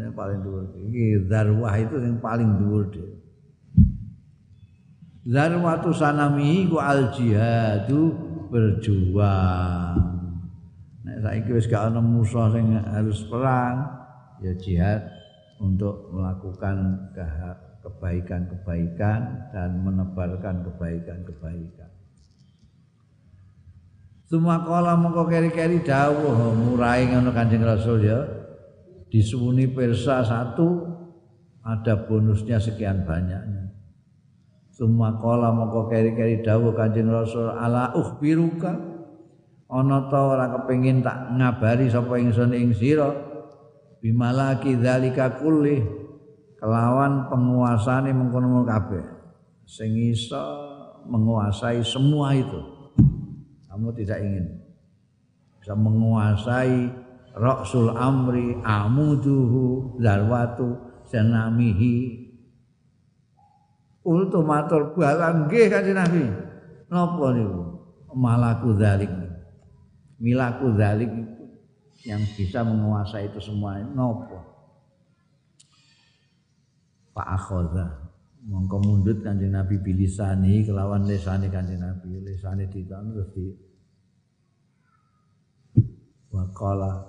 Yang 0.01 0.13
paling 0.17 0.39
dhuwur. 0.41 0.65
Iki 0.73 1.29
zarwah 1.29 1.77
itu 1.77 1.95
yang 2.01 2.17
paling 2.17 2.49
dhuwur 2.57 2.89
dhewe 2.89 3.21
zarwatu 5.27 5.93
sanami 5.93 6.65
ku 6.65 6.81
al 6.81 7.13
jihadu 7.13 8.13
berjuang. 8.49 9.97
Nek 11.01 11.17
saiki 11.21 11.51
wis 11.53 11.65
gak 11.69 11.93
ana 11.93 12.01
musuh 12.01 12.49
sing 12.53 12.77
harus 12.77 13.25
perang 13.25 13.89
ya 14.41 14.53
jihad 14.57 15.01
untuk 15.61 16.09
melakukan 16.13 17.09
kebaikan-kebaikan 18.01 19.53
dan 19.53 19.85
menebarkan 19.85 20.65
kebaikan-kebaikan 20.65 21.93
Semua 24.25 24.65
kala 24.65 24.97
mengko 24.97 25.29
keri-keri 25.29 25.85
dawuh 25.85 26.55
murai 26.57 27.03
ngono 27.03 27.29
Kanjeng 27.35 27.67
Rasul 27.67 28.07
ya. 28.07 28.23
Disuwuni 29.11 29.67
persa 29.75 30.23
satu 30.23 30.87
ada 31.61 32.07
bonusnya 32.07 32.55
sekian 32.55 33.03
banyaknya. 33.03 33.75
Semua 34.71 35.19
kala 35.19 35.51
mengko 35.51 35.91
keri-keri 35.91 36.41
dawuh 36.41 36.71
Kanjeng 36.71 37.11
Rasul 37.11 37.51
ala 37.51 37.91
ukhbiruka 37.91 38.71
ana 39.67 40.07
ta 40.07 40.19
ora 40.23 40.47
kepengin 40.47 41.03
tak 41.03 41.35
ngabari 41.35 41.91
sapa 41.91 42.15
ingsun 42.15 42.55
ing 42.55 42.71
sira 42.71 43.11
bimalaki 43.99 44.79
dzalika 44.79 45.43
kulli 45.43 46.01
kelawan 46.61 47.25
penguasane 47.27 48.13
mengkono 48.13 48.61
kabeh 48.63 49.01
sing 49.65 49.97
iso 49.97 50.37
menguasai 51.09 51.81
semua 51.81 52.37
itu 52.37 52.61
kamu 53.65 53.89
tidak 53.97 54.21
ingin 54.21 54.45
bisa 55.57 55.73
menguasai 55.73 57.01
Rasul 57.31 57.95
amri 57.95 58.59
amuduhu 58.61 59.97
zarwatu 60.03 60.75
senamihi 61.07 62.21
Ultu 64.01 64.41
matur 64.41 64.97
balang 64.97 65.45
nggih 65.45 65.69
kanjeng 65.69 65.93
Nabi. 65.93 66.25
Napa 66.89 67.25
niku? 67.37 67.61
Malaku 68.17 68.73
zalik. 68.81 69.13
Milaku 70.17 70.73
zalik 70.73 71.09
yang 72.05 72.21
bisa 72.33 72.65
menguasai 72.65 73.29
itu 73.29 73.37
semua 73.37 73.77
napa? 73.77 74.50
Pak 77.11 77.27
akhadha 77.27 78.11
mongko 78.47 78.77
mundut 78.81 79.21
kanjeng 79.21 79.53
Nabi 79.53 79.77
bilisani 79.77 80.65
kelawan 80.65 81.05
lesane 81.05 81.51
kanjeng 81.51 81.83
Nabi. 81.83 82.23
Lesane 82.23 82.65
ditan 82.71 83.11
terus 83.11 83.29
di 83.35 83.45
waqala 86.31 87.05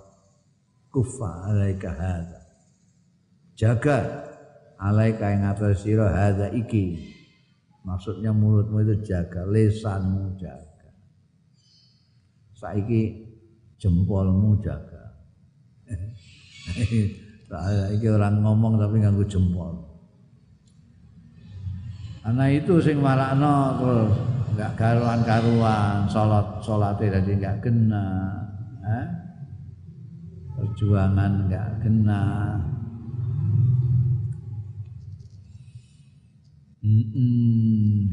kufa 0.90 1.54
alaika 1.54 1.90
hadza. 1.94 2.40
Jaga 3.54 3.98
alaika 4.76 5.30
yang 5.30 5.54
atas 5.54 5.86
sira 5.86 6.10
hadza 6.10 6.50
iki. 6.50 7.14
Maksudnya 7.82 8.30
mulutmu 8.30 8.82
itu 8.82 8.94
jaga 9.06 9.42
lesanmu 9.46 10.38
jaga. 10.38 10.90
Saiki 12.54 13.26
jempolmu 13.78 14.58
jaga. 14.62 15.02
Iki 17.92 18.08
orang 18.08 18.40
ngomong 18.40 18.80
tapi 18.80 19.04
nganggo 19.04 19.28
jempol 19.28 19.91
Karena 22.22 22.46
itu 22.54 22.78
sing 22.78 23.02
marakno 23.02 23.82
terus 23.82 24.14
enggak 24.54 24.72
karuan-karuan 24.78 26.06
salat 26.06 26.46
salate 26.62 27.10
dadi 27.10 27.34
enggak 27.34 27.58
kena. 27.58 28.06
Eh? 28.86 29.06
Perjuangan 30.54 31.32
enggak 31.50 31.68
kena. 31.82 32.22
Mm 36.82 38.10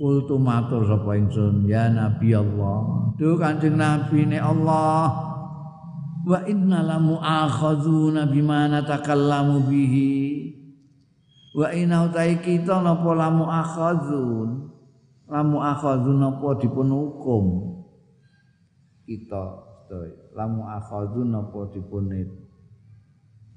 Kultu 0.00 0.40
matur 0.40 0.88
sapa 0.88 1.12
ingsun 1.12 1.68
ya 1.68 1.92
Nabi 1.92 2.32
Allah. 2.32 3.12
Duh 3.20 3.36
Kanjeng 3.36 3.76
Nabi 3.76 4.32
ne 4.32 4.40
Allah. 4.40 5.12
Wa 6.24 6.40
inna 6.48 6.80
lamu 6.80 7.20
akhadzuna 7.20 8.24
bima 8.24 8.64
natakallamu 8.64 9.68
bihi. 9.68 10.16
Wa 11.50 11.68
ina 11.74 12.06
utai 12.06 12.38
kita 12.38 12.78
napa 12.82 13.10
lamu 13.14 13.46
akhadzun? 13.50 14.70
Lamu 15.30 15.58
akhadzun 15.62 16.18
napa 16.18 16.58
dipun 16.58 16.90
hukum 16.90 17.44
kita 19.06 19.70
lamu 20.38 20.66
akhadzun 20.66 21.34
napa 21.34 21.70
dipun 21.74 22.14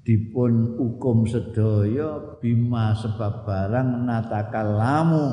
dipun 0.02 0.52
hukum 0.78 1.26
sedaya 1.26 2.38
bima 2.42 2.94
sebab 2.94 3.46
barang 3.46 4.06
natakal 4.06 4.68
lamu. 4.74 5.26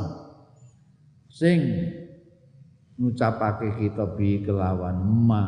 Sing 1.32 1.62
ngucapake 3.02 3.82
kita 3.82 4.06
bi 4.14 4.46
kelawan 4.46 5.02
ma. 5.02 5.44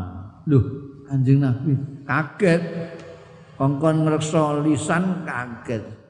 Lho 0.50 0.60
anjing 1.10 1.42
nabi 1.42 1.78
kaget. 2.06 2.62
Kongkon 3.54 4.10
ngrekso 4.10 4.66
lisan 4.66 5.24
kaget 5.30 6.03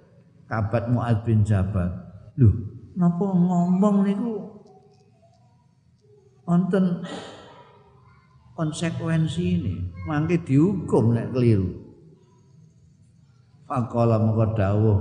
kabat 0.53 0.85
Mu'ad 0.93 1.25
bin 1.25 1.41
Jabal. 1.41 1.89
Loh, 2.37 2.53
napa 2.93 3.25
ngomong 3.25 4.05
niku 4.05 4.33
wonten 6.45 7.01
konsekuensi 8.53 9.43
ini, 9.57 9.75
mangke 10.05 10.37
dihukum 10.45 11.17
nek 11.17 11.33
keliru. 11.33 11.73
Faqala 13.65 14.21
moko 14.21 14.45
dawuh 14.53 14.99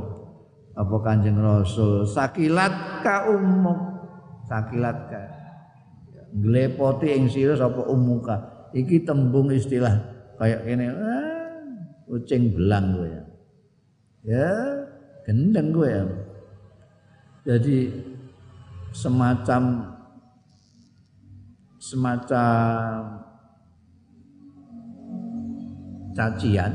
apa 0.72 0.96
Kanjeng 1.04 1.36
Rasul, 1.36 2.08
sakilat 2.08 3.04
ka 3.04 3.28
ummuk, 3.28 3.80
sakilat 4.48 4.98
ka. 5.12 5.22
Glepoti 6.32 7.12
ing 7.12 7.28
sira 7.28 7.52
sapa 7.52 7.84
ummuka. 7.92 8.40
Iki 8.72 9.04
tembung 9.04 9.52
istilah 9.52 10.00
kayak 10.40 10.64
kene, 10.64 10.88
ah, 10.88 11.36
kucing 12.08 12.56
belang 12.56 12.96
kowe 12.96 13.04
ya. 13.04 13.22
Ya, 14.22 14.48
gendeng 15.26 15.74
gue 15.74 15.88
ya. 15.88 16.04
Jadi 17.42 17.90
semacam 18.94 19.62
semacam 21.82 22.94
cacian. 26.14 26.72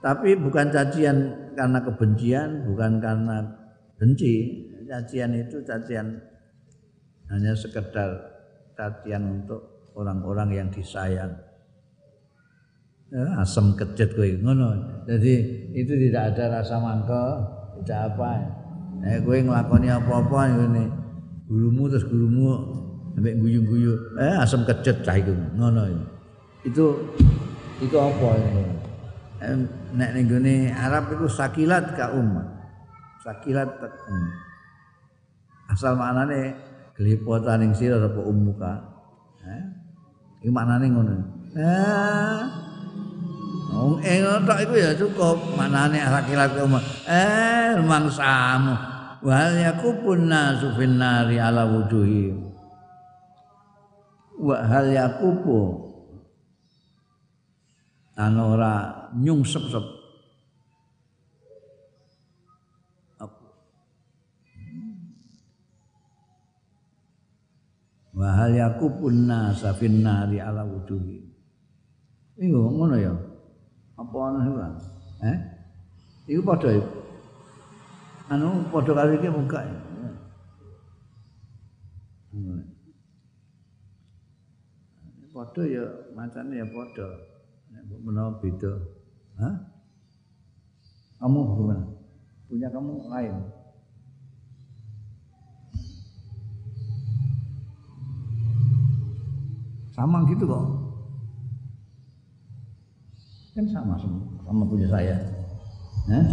Tapi 0.00 0.36
bukan 0.36 0.68
cacian 0.68 1.16
karena 1.56 1.78
kebencian 1.80 2.64
bukan 2.68 3.00
karena 3.00 3.36
benci. 3.96 4.64
Cacian 4.84 5.32
itu 5.32 5.64
cacian 5.64 6.20
hanya 7.32 7.56
sekedar 7.56 8.20
cacian 8.76 9.42
untuk 9.42 9.92
orang-orang 9.96 10.60
yang 10.60 10.68
disayang. 10.68 11.32
ya, 11.32 11.43
asam 13.38 13.78
kejet 13.78 14.14
kowe. 14.14 14.26
Ngono. 14.26 14.68
Jadi 15.06 15.34
itu 15.74 15.92
tidak 16.08 16.34
ada 16.34 16.60
rasa 16.60 16.80
mangkel 16.82 17.26
tidak 17.82 18.14
apa. 18.14 18.30
Eh 19.06 19.18
kowe 19.22 19.38
nglakoni 19.38 19.88
apa-apa 19.90 20.38
ngene. 20.50 20.84
Gurumu 21.46 21.86
terus 21.92 22.08
gurumu 22.08 22.48
sampai 23.14 23.36
guyu-guyu. 23.38 24.18
Eh 24.18 24.34
asam 24.40 24.66
kejet 24.66 25.06
cah 25.06 25.14
iku. 25.14 25.30
Ngono 25.54 26.14
itu 26.64 26.86
itu 27.84 27.96
apa 28.00 28.28
ini? 28.40 28.64
Nek 29.92 30.10
ning 30.16 30.24
gone 30.24 30.56
Arab 30.72 31.12
iku 31.12 31.28
sakilat 31.28 31.92
ka 31.92 32.16
umat 32.16 32.54
sakilat 33.24 33.68
um. 33.80 34.28
asal 35.72 35.96
maknane 35.96 36.52
gelipotan 36.92 37.64
ning 37.64 37.72
sira 37.72 37.96
apa 37.96 38.20
umuka 38.20 38.72
eh 39.44 39.64
iki 40.40 40.52
maknane 40.52 40.86
ngono. 40.92 41.16
Eh 41.56 42.40
Wong 43.72 44.00
ing 44.04 44.24
tok 44.44 44.58
iku 44.64 44.74
ya 44.76 44.92
cukup. 44.92 45.56
Maknane 45.56 46.02
sakilat 46.02 46.52
ka 46.52 46.64
umat 46.68 46.84
eh 47.08 47.80
mangsamu. 47.80 48.74
Wal 49.24 49.56
yakupun 49.56 50.28
nasu 50.28 50.76
finnari 50.76 51.40
ala 51.40 51.64
wujuhi. 51.64 52.32
Wa 54.36 54.60
hal 54.68 54.92
yakupu 54.92 55.80
ana 58.14 58.40
ora 58.44 58.72
nyungsep-sep. 59.16 59.86
Wa 68.14 68.30
hal 68.30 68.54
yakubun 68.54 69.26
nasa 69.26 69.74
finnari 69.74 70.38
ala 70.38 70.62
wujuhi. 70.62 71.18
Iku 72.38 72.60
ngono 72.70 72.94
ya 72.94 73.10
apa 73.94 74.16
ana 74.26 74.38
iku 74.42 74.58
eh? 75.22 75.38
Iku 76.30 76.42
padha 76.42 76.70
anu 78.32 78.66
padha 78.72 78.92
karo 78.96 79.12
iki 79.14 79.28
muka 79.30 79.60
padha 85.34 85.62
ya 85.66 85.84
macane 86.14 86.54
ya 86.62 86.66
padha. 86.66 87.08
Nek 87.74 88.00
menawa 88.00 88.38
beda. 88.38 88.72
Hah? 89.34 89.54
kamu 91.18 91.40
bagaimana 91.40 91.84
punya 92.46 92.68
kamu 92.70 92.94
lain? 93.08 93.34
Sama 99.94 100.26
gitu 100.26 100.44
kok 100.44 100.64
kan 103.54 103.66
sama 103.70 103.94
semua 103.94 104.26
sama 104.42 104.66
punya 104.66 104.90
saya 104.90 105.16
Hah? 106.04 106.26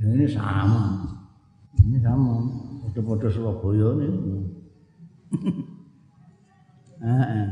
Ya 0.00 0.08
ini 0.16 0.24
sama. 0.28 0.84
Ini 1.76 2.00
sama. 2.00 2.40
Foto-foto 2.84 3.28
Surabaya 3.28 3.88
ini. 4.00 4.48
Heeh. 7.04 7.48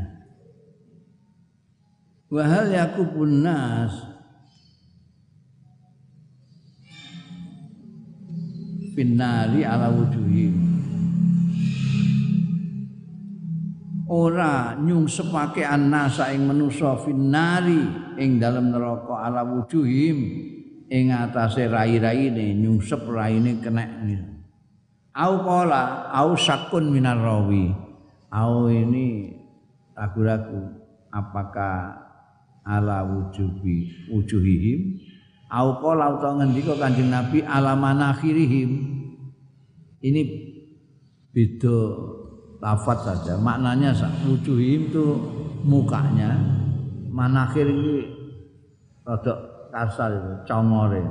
Wa 2.33 2.43
hal 2.49 2.73
yakubun 2.73 3.45
nas 3.45 4.12
finnari 8.93 9.65
ala 9.65 9.89
wujuhi 9.89 10.73
ora 14.13 14.77
nyungsepake 14.77 15.65
annasa 15.65 16.29
ing 16.29 16.45
manusa 16.45 17.01
finnari 17.01 17.81
ing 18.21 18.37
dalem 18.37 18.69
neraka 18.69 19.25
ala 19.25 19.41
wujuhim. 19.41 20.51
Ing 20.93 21.09
atase 21.09 21.65
rai-raine 21.65 22.53
nyungsep 22.53 23.09
raine 23.09 23.57
kena 23.57 23.89
au 25.17 25.33
qala 25.41 26.13
au 26.13 26.37
sakun 26.37 26.93
minar 26.93 27.17
rawi. 27.17 27.73
Au 28.29 28.69
ini 28.69 29.33
ragu-ragu 29.97 30.77
apakah 31.09 31.97
ala 32.61 33.01
wujubi 33.09 33.89
wujuhihim 34.13 35.01
au 35.53 35.77
qala 35.77 36.17
utawa 36.17 36.41
ngendika 36.41 36.73
Kanjeng 36.73 37.13
Nabi 37.13 37.45
ala 37.45 37.77
manakhirihim 37.77 38.71
ini 40.01 40.21
beda 41.29 41.77
lafaz 42.57 43.05
saja. 43.05 43.37
Maknanya 43.37 43.93
wujuhihim 44.25 44.89
itu 44.89 45.05
mukanya. 45.61 46.33
Manakhir 47.13 47.69
ini 47.69 48.09
rada 49.05 49.33
kasar 49.69 50.09
itu 50.17 50.31
congore. 50.49 51.05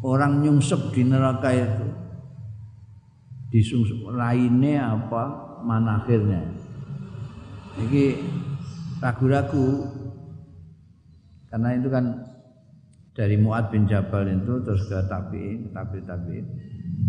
Orang 0.00 0.40
nyungsep 0.40 0.96
di 0.96 1.04
neraka 1.04 1.52
itu. 1.52 1.86
Disungsep 3.52 4.00
lainnya 4.16 4.96
apa? 4.96 5.24
Manakhirnya 5.62 6.40
ini 7.76 8.16
ragu-ragu. 8.98 9.92
Karena 11.52 11.76
itu 11.76 11.88
kan 11.92 12.04
dari 13.16 13.40
Muad 13.40 13.72
bin 13.72 13.88
Jabal 13.88 14.28
itu 14.28 14.60
terus 14.60 14.84
ke 14.92 15.00
tabi 15.08 15.72
tabiin 15.72 16.44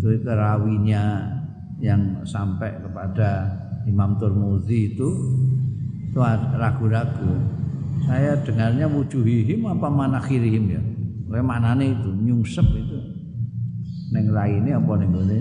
itu 0.00 0.24
rawinya 0.24 1.36
yang 1.78 2.24
sampai 2.24 2.80
kepada 2.80 3.44
Imam 3.84 4.16
Turmuzi 4.16 4.96
itu 4.96 5.08
itu 6.08 6.18
ragu-ragu. 6.56 7.32
Saya 8.08 8.40
dengarnya 8.40 8.88
wujuhihim 8.88 9.68
apa 9.68 9.86
manakhirihim 9.92 10.64
ya. 10.72 10.82
Kayak 11.28 11.44
manane 11.44 11.92
itu 11.92 12.08
nyungsep 12.08 12.64
itu. 12.72 12.98
Neng 14.16 14.32
raine 14.32 14.72
apa 14.72 14.92
neng 14.96 15.12
gone 15.12 15.40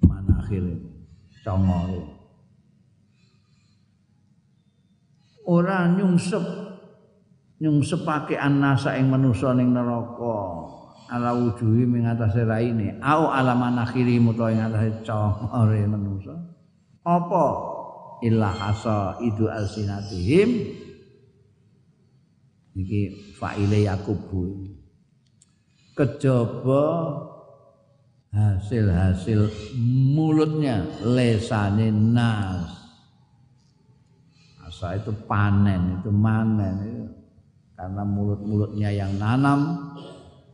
manakhir 0.00 0.64
congore. 1.44 2.02
Ora 5.44 5.92
nyungsep 5.92 6.69
nyungsepake 7.60 8.40
annasa 8.40 8.96
ing 8.96 9.12
manusa 9.12 9.52
ning 9.52 9.76
neraka. 9.76 10.66
Ala 11.10 11.36
wujuhi 11.36 11.84
ing 11.84 12.08
atase 12.08 12.48
raine. 12.48 12.96
Au 13.04 13.28
ala 13.28 13.52
manakhiri 13.52 14.16
muta 14.16 14.48
ing 14.48 14.64
atase 14.64 15.04
congore 15.04 15.84
manusa 15.84 16.34
apa? 17.04 17.46
Illa 18.20 18.52
hasa 18.52 19.16
idu 19.24 19.48
alsinatihim. 19.48 20.50
Iki 22.76 23.00
faile 23.36 23.88
yakubu. 23.88 24.68
Kejaba 25.96 26.86
hasil-hasil 28.30 29.50
mulutnya 30.14 30.86
lesane 31.02 31.90
nas. 31.90 32.70
Asa 34.62 34.96
itu 34.96 35.10
panen 35.26 35.98
itu 35.98 36.14
manen 36.14 36.74
itu 36.86 37.19
karena 37.80 38.04
mulut-mulutnya 38.04 38.92
yang 38.92 39.16
nanam 39.16 39.88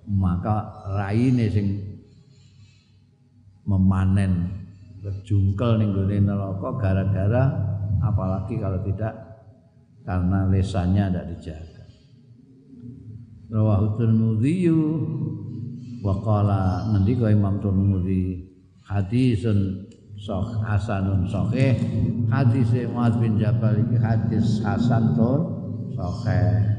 maka 0.07 0.87
raine 0.95 1.51
sing 1.51 1.83
memanen. 3.67 4.63
Berjungkel 5.03 5.83
ning 5.83 5.91
gone 5.95 6.17
neraka 6.23 6.71
gara-gara 6.79 7.45
apalagi 7.99 8.59
kalau 8.63 8.79
tidak 8.87 9.15
karena 10.07 10.47
lesannya 10.47 11.11
tidak 11.11 11.27
dijaga. 11.35 11.85
Rawahu 13.51 13.87
tirmidzi 13.99 14.71
wa 16.03 16.15
qala 16.23 16.91
ngendika 16.95 17.31
Imam 17.31 17.59
Tirmidzi? 17.59 18.55
Hadisun 18.87 19.87
sahih 20.15 20.63
hasanun 20.63 21.27
sahih 21.27 21.75
hadis 22.31 22.71
Muaz 22.91 23.19
bin 23.19 23.35
Jabal 23.39 23.83
iki 23.83 23.99
hadis 23.99 24.63
hasan 24.63 25.19
tur 25.19 25.43
sahih 25.95 26.76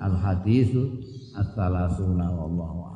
al 0.00 0.14
hadisu 0.16 0.82
as-salasuna 1.36 2.32
wallahu 2.32 2.87